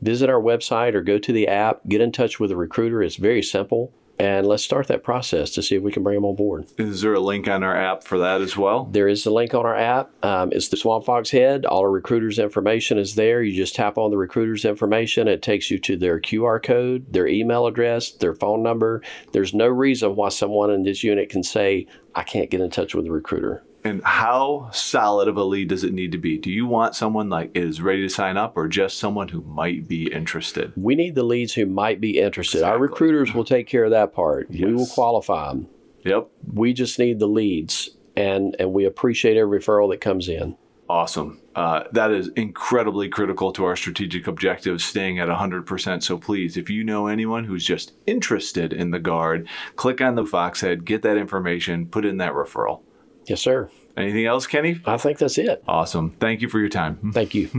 visit 0.00 0.28
our 0.28 0.40
website 0.40 0.94
or 0.94 1.02
go 1.02 1.18
to 1.18 1.32
the 1.32 1.48
app, 1.48 1.80
get 1.88 2.00
in 2.00 2.12
touch 2.12 2.40
with 2.40 2.50
a 2.50 2.56
recruiter. 2.56 3.02
It's 3.02 3.16
very 3.16 3.42
simple. 3.42 3.92
And 4.18 4.46
let's 4.46 4.62
start 4.62 4.86
that 4.88 5.02
process 5.02 5.50
to 5.52 5.62
see 5.62 5.76
if 5.76 5.82
we 5.82 5.90
can 5.90 6.02
bring 6.02 6.14
them 6.14 6.24
on 6.24 6.36
board. 6.36 6.66
Is 6.78 7.00
there 7.00 7.14
a 7.14 7.20
link 7.20 7.48
on 7.48 7.62
our 7.62 7.76
app 7.76 8.04
for 8.04 8.18
that 8.18 8.40
as 8.40 8.56
well? 8.56 8.84
There 8.84 9.08
is 9.08 9.26
a 9.26 9.32
link 9.32 9.54
on 9.54 9.66
our 9.66 9.76
app. 9.76 10.12
Um, 10.24 10.50
it's 10.52 10.68
the 10.68 10.76
Swamp 10.76 11.04
Fox 11.04 11.30
Head. 11.30 11.64
All 11.64 11.80
our 11.80 11.90
recruiters' 11.90 12.38
information 12.38 12.98
is 12.98 13.14
there. 13.14 13.42
You 13.42 13.56
just 13.56 13.74
tap 13.74 13.98
on 13.98 14.10
the 14.10 14.16
recruiter's 14.16 14.64
information. 14.64 15.28
It 15.28 15.42
takes 15.42 15.70
you 15.70 15.78
to 15.80 15.96
their 15.96 16.20
QR 16.20 16.62
code, 16.62 17.12
their 17.12 17.26
email 17.26 17.66
address, 17.66 18.12
their 18.12 18.34
phone 18.34 18.62
number. 18.62 19.02
There's 19.32 19.54
no 19.54 19.66
reason 19.66 20.14
why 20.14 20.28
someone 20.28 20.70
in 20.70 20.82
this 20.82 21.02
unit 21.02 21.28
can 21.28 21.42
say, 21.42 21.86
I 22.14 22.22
can't 22.22 22.50
get 22.50 22.60
in 22.60 22.70
touch 22.70 22.94
with 22.94 23.06
the 23.06 23.12
recruiter. 23.12 23.64
And 23.84 24.02
how 24.04 24.70
solid 24.72 25.26
of 25.28 25.36
a 25.36 25.42
lead 25.42 25.68
does 25.68 25.82
it 25.82 25.92
need 25.92 26.12
to 26.12 26.18
be? 26.18 26.38
Do 26.38 26.50
you 26.50 26.66
want 26.66 26.94
someone 26.94 27.28
like 27.28 27.56
is 27.56 27.80
ready 27.80 28.02
to 28.02 28.08
sign 28.08 28.36
up 28.36 28.56
or 28.56 28.68
just 28.68 28.98
someone 28.98 29.28
who 29.28 29.42
might 29.42 29.88
be 29.88 30.12
interested? 30.12 30.72
We 30.76 30.94
need 30.94 31.14
the 31.14 31.24
leads 31.24 31.54
who 31.54 31.66
might 31.66 32.00
be 32.00 32.20
interested. 32.20 32.62
Our 32.62 32.78
recruiters 32.78 33.34
will 33.34 33.44
take 33.44 33.66
care 33.66 33.84
of 33.84 33.90
that 33.90 34.12
part. 34.12 34.50
We 34.50 34.72
will 34.72 34.86
qualify 34.86 35.48
them. 35.48 35.68
Yep. 36.04 36.28
We 36.52 36.72
just 36.72 36.98
need 36.98 37.18
the 37.18 37.26
leads, 37.26 37.90
and 38.16 38.56
and 38.58 38.72
we 38.72 38.84
appreciate 38.84 39.36
every 39.36 39.60
referral 39.60 39.90
that 39.90 40.00
comes 40.00 40.28
in. 40.28 40.56
Awesome. 40.88 41.40
Uh, 41.54 41.84
that 41.92 42.10
is 42.10 42.28
incredibly 42.36 43.08
critical 43.08 43.52
to 43.52 43.64
our 43.64 43.76
strategic 43.76 44.26
objectives, 44.26 44.84
staying 44.84 45.18
at 45.20 45.28
100%. 45.28 46.02
So 46.02 46.18
please, 46.18 46.56
if 46.56 46.68
you 46.68 46.84
know 46.84 47.06
anyone 47.06 47.44
who's 47.44 47.64
just 47.64 47.92
interested 48.06 48.72
in 48.72 48.90
the 48.90 48.98
Guard, 48.98 49.48
click 49.76 50.02
on 50.02 50.16
the 50.16 50.24
Foxhead, 50.24 50.84
get 50.84 51.00
that 51.02 51.16
information, 51.16 51.86
put 51.86 52.04
in 52.04 52.18
that 52.18 52.32
referral. 52.32 52.82
Yes, 53.26 53.40
sir. 53.40 53.70
Anything 53.96 54.26
else, 54.26 54.46
Kenny? 54.46 54.80
I 54.86 54.96
think 54.96 55.18
that's 55.18 55.38
it. 55.38 55.62
Awesome. 55.68 56.10
Thank 56.18 56.40
you 56.40 56.48
for 56.48 56.58
your 56.58 56.68
time. 56.68 57.10
Thank 57.14 57.34
you. 57.34 57.50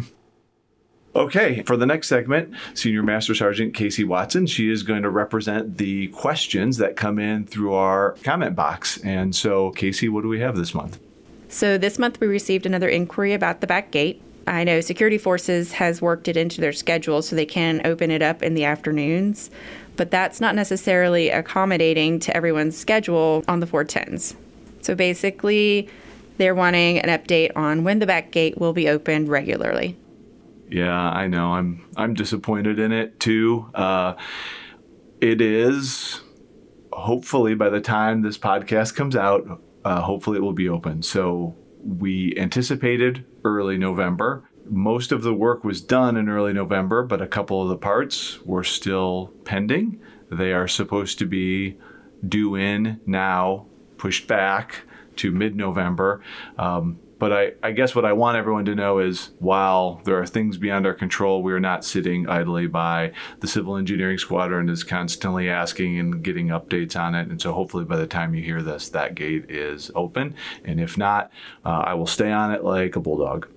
Okay, 1.15 1.61
for 1.63 1.77
the 1.77 1.85
next 1.85 2.07
segment, 2.07 2.55
Senior 2.73 3.03
Master 3.03 3.35
Sergeant 3.35 3.75
Casey 3.75 4.03
Watson, 4.03 4.47
she 4.47 4.71
is 4.71 4.81
going 4.81 5.03
to 5.03 5.11
represent 5.11 5.77
the 5.77 6.07
questions 6.07 6.77
that 6.77 6.95
come 6.95 7.19
in 7.19 7.45
through 7.45 7.73
our 7.73 8.15
comment 8.23 8.55
box. 8.55 8.97
And 9.03 9.35
so, 9.35 9.69
Casey, 9.71 10.09
what 10.09 10.23
do 10.23 10.27
we 10.27 10.39
have 10.39 10.57
this 10.57 10.73
month? 10.73 10.99
So 11.49 11.77
this 11.77 11.99
month 11.99 12.19
we 12.19 12.25
received 12.25 12.65
another 12.65 12.89
inquiry 12.89 13.33
about 13.33 13.61
the 13.61 13.67
back 13.67 13.91
gate. 13.91 14.23
I 14.47 14.63
know 14.63 14.81
Security 14.81 15.19
Forces 15.19 15.71
has 15.73 16.01
worked 16.01 16.27
it 16.27 16.35
into 16.35 16.59
their 16.59 16.73
schedule 16.73 17.21
so 17.21 17.35
they 17.35 17.45
can 17.45 17.85
open 17.85 18.09
it 18.09 18.23
up 18.23 18.41
in 18.41 18.55
the 18.55 18.65
afternoons, 18.65 19.51
but 19.95 20.09
that's 20.09 20.41
not 20.41 20.55
necessarily 20.55 21.29
accommodating 21.29 22.19
to 22.21 22.35
everyone's 22.35 22.75
schedule 22.75 23.43
on 23.47 23.59
the 23.59 23.67
410s. 23.67 24.35
So 24.83 24.95
basically, 24.95 25.89
they're 26.37 26.55
wanting 26.55 26.99
an 26.99 27.09
update 27.09 27.51
on 27.55 27.83
when 27.83 27.99
the 27.99 28.05
back 28.05 28.31
gate 28.31 28.57
will 28.57 28.73
be 28.73 28.89
opened 28.89 29.29
regularly. 29.29 29.97
Yeah, 30.69 30.97
I 30.97 31.27
know. 31.27 31.53
I'm 31.53 31.85
I'm 31.95 32.13
disappointed 32.13 32.79
in 32.79 32.91
it 32.91 33.19
too. 33.19 33.69
Uh, 33.75 34.15
it 35.21 35.39
is 35.41 36.21
hopefully 36.91 37.55
by 37.55 37.69
the 37.69 37.81
time 37.81 38.21
this 38.21 38.37
podcast 38.37 38.95
comes 38.95 39.15
out, 39.15 39.61
uh, 39.85 40.01
hopefully 40.01 40.37
it 40.37 40.41
will 40.41 40.53
be 40.53 40.69
open. 40.69 41.01
So 41.01 41.55
we 41.83 42.33
anticipated 42.37 43.25
early 43.43 43.77
November. 43.77 44.49
Most 44.69 45.11
of 45.11 45.23
the 45.23 45.33
work 45.33 45.63
was 45.63 45.81
done 45.81 46.15
in 46.15 46.29
early 46.29 46.53
November, 46.53 47.03
but 47.03 47.21
a 47.21 47.27
couple 47.27 47.61
of 47.61 47.69
the 47.69 47.77
parts 47.77 48.39
were 48.43 48.63
still 48.63 49.33
pending. 49.43 49.99
They 50.31 50.53
are 50.53 50.67
supposed 50.67 51.19
to 51.19 51.25
be 51.25 51.77
due 52.27 52.55
in 52.55 53.01
now, 53.05 53.67
pushed 54.03 54.27
back 54.27 54.81
to 55.15 55.31
mid 55.31 55.55
November. 55.55 56.21
Um, 56.57 56.99
But 57.19 57.31
I, 57.31 57.43
I 57.69 57.71
guess 57.71 57.95
what 57.95 58.03
I 58.03 58.11
want 58.11 58.35
everyone 58.37 58.65
to 58.65 58.75
know 58.75 58.99
is 58.99 59.29
while 59.39 60.01
there 60.03 60.19
are 60.19 60.25
things 60.25 60.57
beyond 60.57 60.85
our 60.85 60.93
control, 60.93 61.41
we 61.41 61.53
are 61.53 61.59
not 61.71 61.85
sitting 61.85 62.27
idly 62.27 62.67
by. 62.67 63.13
The 63.39 63.47
Civil 63.47 63.77
Engineering 63.77 64.17
Squadron 64.17 64.67
is 64.67 64.83
constantly 64.83 65.47
asking 65.47 65.99
and 65.99 66.21
getting 66.21 66.47
updates 66.49 66.99
on 66.99 67.15
it. 67.15 67.29
And 67.29 67.39
so 67.41 67.53
hopefully 67.53 67.85
by 67.85 67.95
the 67.95 68.07
time 68.07 68.35
you 68.35 68.43
hear 68.43 68.61
this, 68.61 68.89
that 68.89 69.15
gate 69.15 69.45
is 69.49 69.89
open. 69.95 70.35
And 70.65 70.81
if 70.81 70.97
not, 70.97 71.31
uh, 71.63 71.83
I 71.91 71.93
will 71.93 72.07
stay 72.17 72.31
on 72.33 72.51
it 72.51 72.61
like 72.65 72.97
a 72.97 72.99
bulldog. 72.99 73.47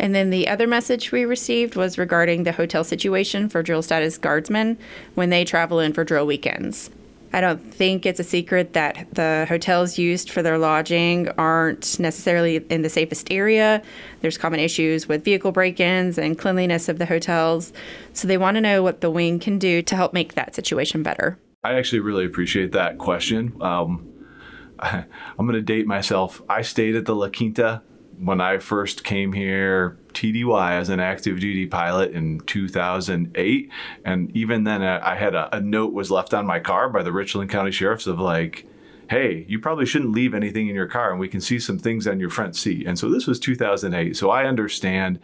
And 0.00 0.12
then 0.12 0.30
the 0.30 0.48
other 0.48 0.66
message 0.66 1.12
we 1.12 1.24
received 1.24 1.76
was 1.76 1.96
regarding 1.96 2.42
the 2.42 2.58
hotel 2.60 2.82
situation 2.82 3.48
for 3.48 3.62
drill 3.62 3.82
status 3.82 4.18
guardsmen 4.18 4.78
when 5.14 5.30
they 5.30 5.44
travel 5.44 5.78
in 5.78 5.92
for 5.92 6.02
drill 6.02 6.26
weekends. 6.26 6.90
I 7.32 7.40
don't 7.40 7.72
think 7.72 8.06
it's 8.06 8.18
a 8.18 8.24
secret 8.24 8.72
that 8.72 9.06
the 9.12 9.46
hotels 9.48 9.98
used 9.98 10.30
for 10.30 10.42
their 10.42 10.58
lodging 10.58 11.28
aren't 11.38 11.98
necessarily 12.00 12.56
in 12.56 12.82
the 12.82 12.90
safest 12.90 13.30
area. 13.30 13.82
There's 14.20 14.36
common 14.36 14.58
issues 14.58 15.08
with 15.08 15.24
vehicle 15.24 15.52
break 15.52 15.78
ins 15.78 16.18
and 16.18 16.38
cleanliness 16.38 16.88
of 16.88 16.98
the 16.98 17.06
hotels. 17.06 17.72
So 18.14 18.26
they 18.26 18.36
want 18.36 18.56
to 18.56 18.60
know 18.60 18.82
what 18.82 19.00
the 19.00 19.10
wing 19.10 19.38
can 19.38 19.58
do 19.58 19.80
to 19.82 19.96
help 19.96 20.12
make 20.12 20.34
that 20.34 20.54
situation 20.54 21.02
better. 21.02 21.38
I 21.62 21.74
actually 21.74 22.00
really 22.00 22.24
appreciate 22.24 22.72
that 22.72 22.98
question. 22.98 23.56
Um, 23.60 24.08
I'm 24.80 25.06
going 25.38 25.52
to 25.52 25.60
date 25.60 25.86
myself. 25.86 26.42
I 26.48 26.62
stayed 26.62 26.96
at 26.96 27.04
the 27.04 27.14
La 27.14 27.28
Quinta 27.28 27.82
when 28.22 28.40
I 28.40 28.58
first 28.58 29.02
came 29.02 29.32
here, 29.32 29.96
TDY 30.12 30.72
as 30.72 30.88
an 30.90 31.00
active 31.00 31.40
duty 31.40 31.66
pilot 31.66 32.12
in 32.12 32.40
2008, 32.40 33.70
and 34.04 34.36
even 34.36 34.64
then 34.64 34.82
I 34.82 35.14
had 35.14 35.34
a, 35.34 35.56
a 35.56 35.60
note 35.60 35.92
was 35.92 36.10
left 36.10 36.34
on 36.34 36.46
my 36.46 36.60
car 36.60 36.88
by 36.90 37.02
the 37.02 37.12
Richland 37.12 37.50
County 37.50 37.70
Sheriffs 37.70 38.06
of 38.06 38.20
like, 38.20 38.66
hey, 39.08 39.44
you 39.48 39.58
probably 39.58 39.86
shouldn't 39.86 40.12
leave 40.12 40.34
anything 40.34 40.68
in 40.68 40.74
your 40.74 40.86
car, 40.86 41.10
and 41.10 41.18
we 41.18 41.28
can 41.28 41.40
see 41.40 41.58
some 41.58 41.78
things 41.78 42.06
on 42.06 42.20
your 42.20 42.30
front 42.30 42.56
seat. 42.56 42.86
And 42.86 42.98
so 42.98 43.08
this 43.08 43.26
was 43.26 43.40
2008. 43.40 44.16
So 44.16 44.30
I 44.30 44.44
understand 44.44 45.18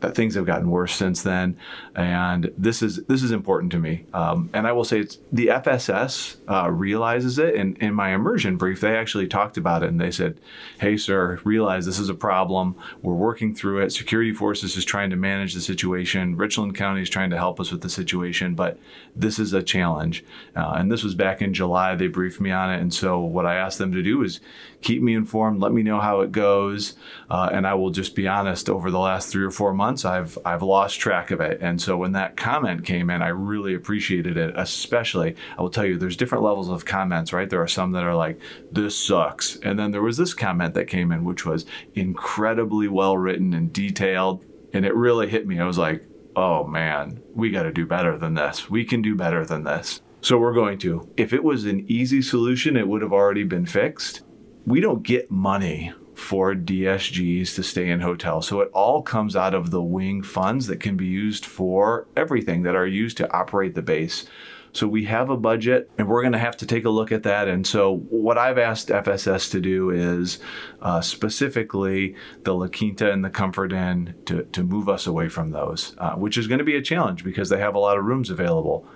things 0.00 0.34
have 0.34 0.44
gotten 0.44 0.70
worse 0.70 0.94
since 0.94 1.22
then, 1.22 1.56
and 1.94 2.52
this 2.58 2.82
is 2.82 3.04
this 3.06 3.22
is 3.22 3.30
important 3.30 3.72
to 3.72 3.78
me. 3.78 4.04
Um, 4.12 4.50
and 4.52 4.66
I 4.66 4.72
will 4.72 4.84
say 4.84 5.00
it's 5.00 5.18
the 5.32 5.48
FSS 5.48 6.36
uh, 6.48 6.70
realizes 6.70 7.38
it. 7.38 7.54
And 7.54 7.78
in 7.78 7.94
my 7.94 8.14
immersion 8.14 8.56
brief, 8.56 8.80
they 8.80 8.96
actually 8.96 9.26
talked 9.26 9.56
about 9.56 9.82
it, 9.82 9.88
and 9.88 10.00
they 10.00 10.10
said, 10.10 10.38
"Hey, 10.80 10.96
sir, 10.96 11.40
realize 11.44 11.86
this 11.86 11.98
is 11.98 12.10
a 12.10 12.14
problem. 12.14 12.76
We're 13.02 13.14
working 13.14 13.54
through 13.54 13.80
it. 13.80 13.92
Security 13.92 14.34
Forces 14.34 14.76
is 14.76 14.84
trying 14.84 15.10
to 15.10 15.16
manage 15.16 15.54
the 15.54 15.60
situation. 15.62 16.36
Richland 16.36 16.76
County 16.76 17.00
is 17.02 17.10
trying 17.10 17.30
to 17.30 17.38
help 17.38 17.58
us 17.58 17.72
with 17.72 17.80
the 17.80 17.88
situation, 17.88 18.54
but 18.54 18.78
this 19.14 19.38
is 19.38 19.54
a 19.54 19.62
challenge." 19.62 20.24
Uh, 20.54 20.74
and 20.76 20.92
this 20.92 21.02
was 21.02 21.14
back 21.14 21.40
in 21.40 21.54
July. 21.54 21.94
They 21.94 22.08
briefed 22.08 22.40
me 22.40 22.50
on 22.50 22.72
it, 22.72 22.80
and 22.80 22.92
so 22.92 23.20
what 23.20 23.46
I 23.46 23.56
asked 23.56 23.78
them 23.78 23.92
to 23.92 24.02
do 24.02 24.22
is 24.22 24.40
keep 24.82 25.02
me 25.02 25.14
informed, 25.14 25.60
let 25.60 25.72
me 25.72 25.82
know 25.82 26.00
how 26.00 26.20
it 26.20 26.32
goes, 26.32 26.94
uh, 27.30 27.48
and 27.52 27.66
I 27.66 27.74
will 27.74 27.90
just 27.90 28.14
be 28.14 28.28
honest. 28.28 28.68
Over 28.68 28.90
the 28.90 28.98
last 28.98 29.30
three 29.30 29.44
or 29.44 29.50
four 29.50 29.72
months, 29.86 30.04
I've 30.04 30.36
I've 30.44 30.62
lost 30.62 30.98
track 30.98 31.30
of 31.30 31.40
it, 31.40 31.60
and 31.60 31.80
so 31.80 31.96
when 31.96 32.12
that 32.12 32.36
comment 32.36 32.84
came 32.84 33.08
in, 33.08 33.22
I 33.22 33.28
really 33.28 33.74
appreciated 33.74 34.36
it. 34.36 34.52
Especially, 34.56 35.36
I 35.56 35.62
will 35.62 35.70
tell 35.70 35.84
you, 35.86 35.96
there's 35.96 36.16
different 36.16 36.42
levels 36.42 36.68
of 36.68 36.84
comments, 36.84 37.32
right? 37.32 37.48
There 37.48 37.62
are 37.62 37.68
some 37.68 37.92
that 37.92 38.02
are 38.02 38.14
like, 38.16 38.40
"This 38.72 38.98
sucks," 38.98 39.56
and 39.62 39.78
then 39.78 39.92
there 39.92 40.02
was 40.02 40.16
this 40.16 40.34
comment 40.34 40.74
that 40.74 40.86
came 40.86 41.12
in, 41.12 41.24
which 41.24 41.46
was 41.46 41.66
incredibly 41.94 42.88
well 42.88 43.16
written 43.16 43.54
and 43.54 43.72
detailed, 43.72 44.44
and 44.72 44.84
it 44.84 44.94
really 44.94 45.28
hit 45.28 45.46
me. 45.46 45.60
I 45.60 45.66
was 45.66 45.78
like, 45.78 46.04
"Oh 46.34 46.66
man, 46.66 47.20
we 47.34 47.50
got 47.50 47.62
to 47.62 47.72
do 47.72 47.86
better 47.86 48.18
than 48.18 48.34
this. 48.34 48.68
We 48.68 48.84
can 48.84 49.02
do 49.02 49.14
better 49.14 49.46
than 49.46 49.62
this." 49.62 50.02
So 50.20 50.38
we're 50.38 50.54
going 50.54 50.78
to. 50.78 51.08
If 51.16 51.32
it 51.32 51.44
was 51.44 51.64
an 51.64 51.84
easy 51.86 52.22
solution, 52.22 52.76
it 52.76 52.88
would 52.88 53.02
have 53.02 53.12
already 53.12 53.44
been 53.44 53.66
fixed 53.66 54.22
we 54.66 54.80
don't 54.80 55.04
get 55.04 55.30
money 55.30 55.92
for 56.16 56.54
DSGs 56.54 57.54
to 57.54 57.62
stay 57.62 57.90
in 57.90 58.00
hotels. 58.00 58.48
So 58.48 58.60
it 58.60 58.70
all 58.72 59.02
comes 59.02 59.36
out 59.36 59.54
of 59.54 59.70
the 59.70 59.82
wing 59.82 60.22
funds 60.22 60.66
that 60.66 60.80
can 60.80 60.96
be 60.96 61.06
used 61.06 61.44
for 61.44 62.08
everything 62.16 62.62
that 62.62 62.74
are 62.74 62.86
used 62.86 63.18
to 63.18 63.30
operate 63.32 63.74
the 63.74 63.82
base. 63.82 64.26
So 64.72 64.86
we 64.86 65.04
have 65.04 65.30
a 65.30 65.36
budget 65.36 65.90
and 65.98 66.08
we're 66.08 66.22
going 66.22 66.32
to 66.32 66.38
have 66.38 66.56
to 66.58 66.66
take 66.66 66.86
a 66.86 66.90
look 66.90 67.12
at 67.12 67.22
that. 67.24 67.48
And 67.48 67.66
so 67.66 67.98
what 68.10 68.38
I've 68.38 68.58
asked 68.58 68.88
FSS 68.88 69.50
to 69.52 69.60
do 69.60 69.90
is 69.90 70.38
uh, 70.80 71.02
specifically 71.02 72.16
the 72.44 72.54
La 72.54 72.68
Quinta 72.68 73.10
and 73.10 73.24
the 73.24 73.30
Comfort 73.30 73.72
Inn 73.72 74.14
to, 74.24 74.44
to 74.44 74.62
move 74.62 74.88
us 74.88 75.06
away 75.06 75.28
from 75.28 75.50
those, 75.50 75.94
uh, 75.98 76.12
which 76.12 76.38
is 76.38 76.46
going 76.46 76.58
to 76.58 76.64
be 76.64 76.76
a 76.76 76.82
challenge 76.82 77.24
because 77.24 77.50
they 77.50 77.58
have 77.58 77.74
a 77.74 77.78
lot 77.78 77.98
of 77.98 78.04
rooms 78.04 78.30
available 78.30 78.86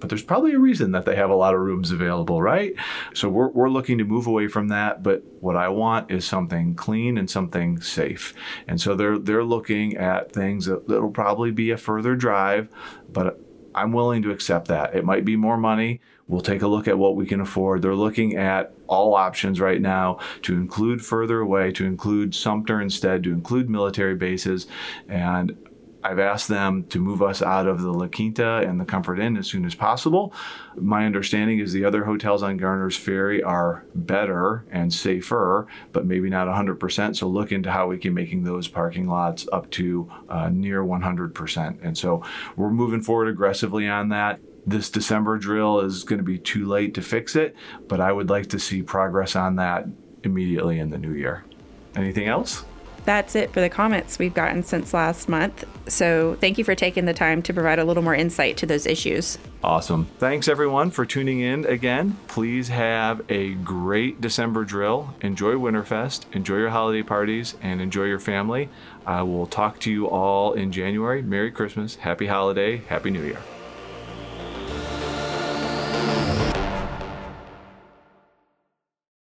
but 0.00 0.08
there's 0.08 0.22
probably 0.22 0.54
a 0.54 0.58
reason 0.58 0.92
that 0.92 1.04
they 1.04 1.16
have 1.16 1.30
a 1.30 1.34
lot 1.34 1.54
of 1.54 1.60
rooms 1.60 1.90
available, 1.90 2.40
right? 2.40 2.74
So 3.14 3.28
we're, 3.28 3.48
we're 3.48 3.70
looking 3.70 3.98
to 3.98 4.04
move 4.04 4.26
away 4.26 4.48
from 4.48 4.68
that. 4.68 5.02
But 5.02 5.22
what 5.40 5.56
I 5.56 5.68
want 5.68 6.10
is 6.10 6.24
something 6.24 6.74
clean 6.74 7.18
and 7.18 7.28
something 7.28 7.80
safe. 7.80 8.34
And 8.66 8.80
so 8.80 8.94
they're 8.94 9.18
they're 9.18 9.44
looking 9.44 9.96
at 9.96 10.32
things 10.32 10.66
that, 10.66 10.88
that'll 10.88 11.10
probably 11.10 11.50
be 11.50 11.70
a 11.70 11.76
further 11.76 12.14
drive, 12.14 12.68
but 13.12 13.40
I'm 13.74 13.92
willing 13.92 14.22
to 14.22 14.30
accept 14.30 14.68
that. 14.68 14.94
It 14.94 15.04
might 15.04 15.24
be 15.24 15.36
more 15.36 15.56
money. 15.56 16.00
We'll 16.26 16.40
take 16.40 16.62
a 16.62 16.68
look 16.68 16.88
at 16.88 16.98
what 16.98 17.16
we 17.16 17.26
can 17.26 17.40
afford. 17.40 17.80
They're 17.80 17.94
looking 17.94 18.36
at 18.36 18.74
all 18.86 19.14
options 19.14 19.60
right 19.60 19.80
now 19.80 20.18
to 20.42 20.54
include 20.54 21.04
further 21.04 21.40
away, 21.40 21.72
to 21.72 21.86
include 21.86 22.34
Sumter 22.34 22.80
instead, 22.80 23.22
to 23.24 23.32
include 23.32 23.70
military 23.70 24.14
bases. 24.14 24.66
And 25.08 25.56
I've 26.02 26.18
asked 26.18 26.48
them 26.48 26.84
to 26.84 27.00
move 27.00 27.22
us 27.22 27.42
out 27.42 27.66
of 27.66 27.82
the 27.82 27.92
La 27.92 28.06
Quinta 28.06 28.58
and 28.58 28.80
the 28.80 28.84
Comfort 28.84 29.18
Inn 29.18 29.36
as 29.36 29.48
soon 29.48 29.64
as 29.64 29.74
possible. 29.74 30.32
My 30.76 31.04
understanding 31.04 31.58
is 31.58 31.72
the 31.72 31.84
other 31.84 32.04
hotels 32.04 32.42
on 32.42 32.56
Garner's 32.56 32.96
Ferry 32.96 33.42
are 33.42 33.84
better 33.94 34.64
and 34.70 34.92
safer, 34.92 35.66
but 35.92 36.06
maybe 36.06 36.30
not 36.30 36.46
100%. 36.46 37.16
So 37.16 37.28
look 37.28 37.50
into 37.50 37.70
how 37.70 37.88
we 37.88 37.98
can 37.98 38.14
making 38.14 38.44
those 38.44 38.68
parking 38.68 39.08
lots 39.08 39.48
up 39.52 39.70
to 39.72 40.10
uh, 40.28 40.48
near 40.50 40.82
100%. 40.82 41.78
And 41.82 41.98
so 41.98 42.22
we're 42.56 42.70
moving 42.70 43.02
forward 43.02 43.28
aggressively 43.28 43.88
on 43.88 44.10
that 44.10 44.40
this 44.66 44.90
December 44.90 45.38
drill 45.38 45.80
is 45.80 46.04
going 46.04 46.18
to 46.18 46.24
be 46.24 46.38
too 46.38 46.66
late 46.66 46.94
to 46.94 47.02
fix 47.02 47.36
it, 47.36 47.56
but 47.88 48.00
I 48.00 48.12
would 48.12 48.28
like 48.28 48.48
to 48.48 48.58
see 48.58 48.82
progress 48.82 49.34
on 49.34 49.56
that 49.56 49.86
immediately 50.24 50.78
in 50.78 50.90
the 50.90 50.98
new 50.98 51.12
year. 51.12 51.44
Anything 51.96 52.28
else? 52.28 52.64
That's 53.08 53.34
it 53.34 53.50
for 53.54 53.62
the 53.62 53.70
comments 53.70 54.18
we've 54.18 54.34
gotten 54.34 54.62
since 54.62 54.92
last 54.92 55.30
month. 55.30 55.64
So 55.88 56.36
thank 56.42 56.58
you 56.58 56.64
for 56.64 56.74
taking 56.74 57.06
the 57.06 57.14
time 57.14 57.40
to 57.44 57.54
provide 57.54 57.78
a 57.78 57.84
little 57.84 58.02
more 58.02 58.14
insight 58.14 58.58
to 58.58 58.66
those 58.66 58.84
issues. 58.84 59.38
Awesome. 59.64 60.04
Thanks 60.18 60.46
everyone 60.46 60.90
for 60.90 61.06
tuning 61.06 61.40
in 61.40 61.64
again. 61.64 62.18
Please 62.26 62.68
have 62.68 63.22
a 63.30 63.54
great 63.54 64.20
December 64.20 64.62
drill. 64.64 65.14
Enjoy 65.22 65.54
Winterfest, 65.54 66.26
enjoy 66.34 66.56
your 66.56 66.68
holiday 66.68 67.02
parties, 67.02 67.54
and 67.62 67.80
enjoy 67.80 68.04
your 68.04 68.20
family. 68.20 68.68
I 69.06 69.22
will 69.22 69.46
talk 69.46 69.80
to 69.80 69.90
you 69.90 70.06
all 70.06 70.52
in 70.52 70.70
January. 70.70 71.22
Merry 71.22 71.50
Christmas, 71.50 71.96
Happy 71.96 72.26
Holiday, 72.26 72.82
Happy 72.88 73.10
New 73.10 73.22
Year. 73.22 73.40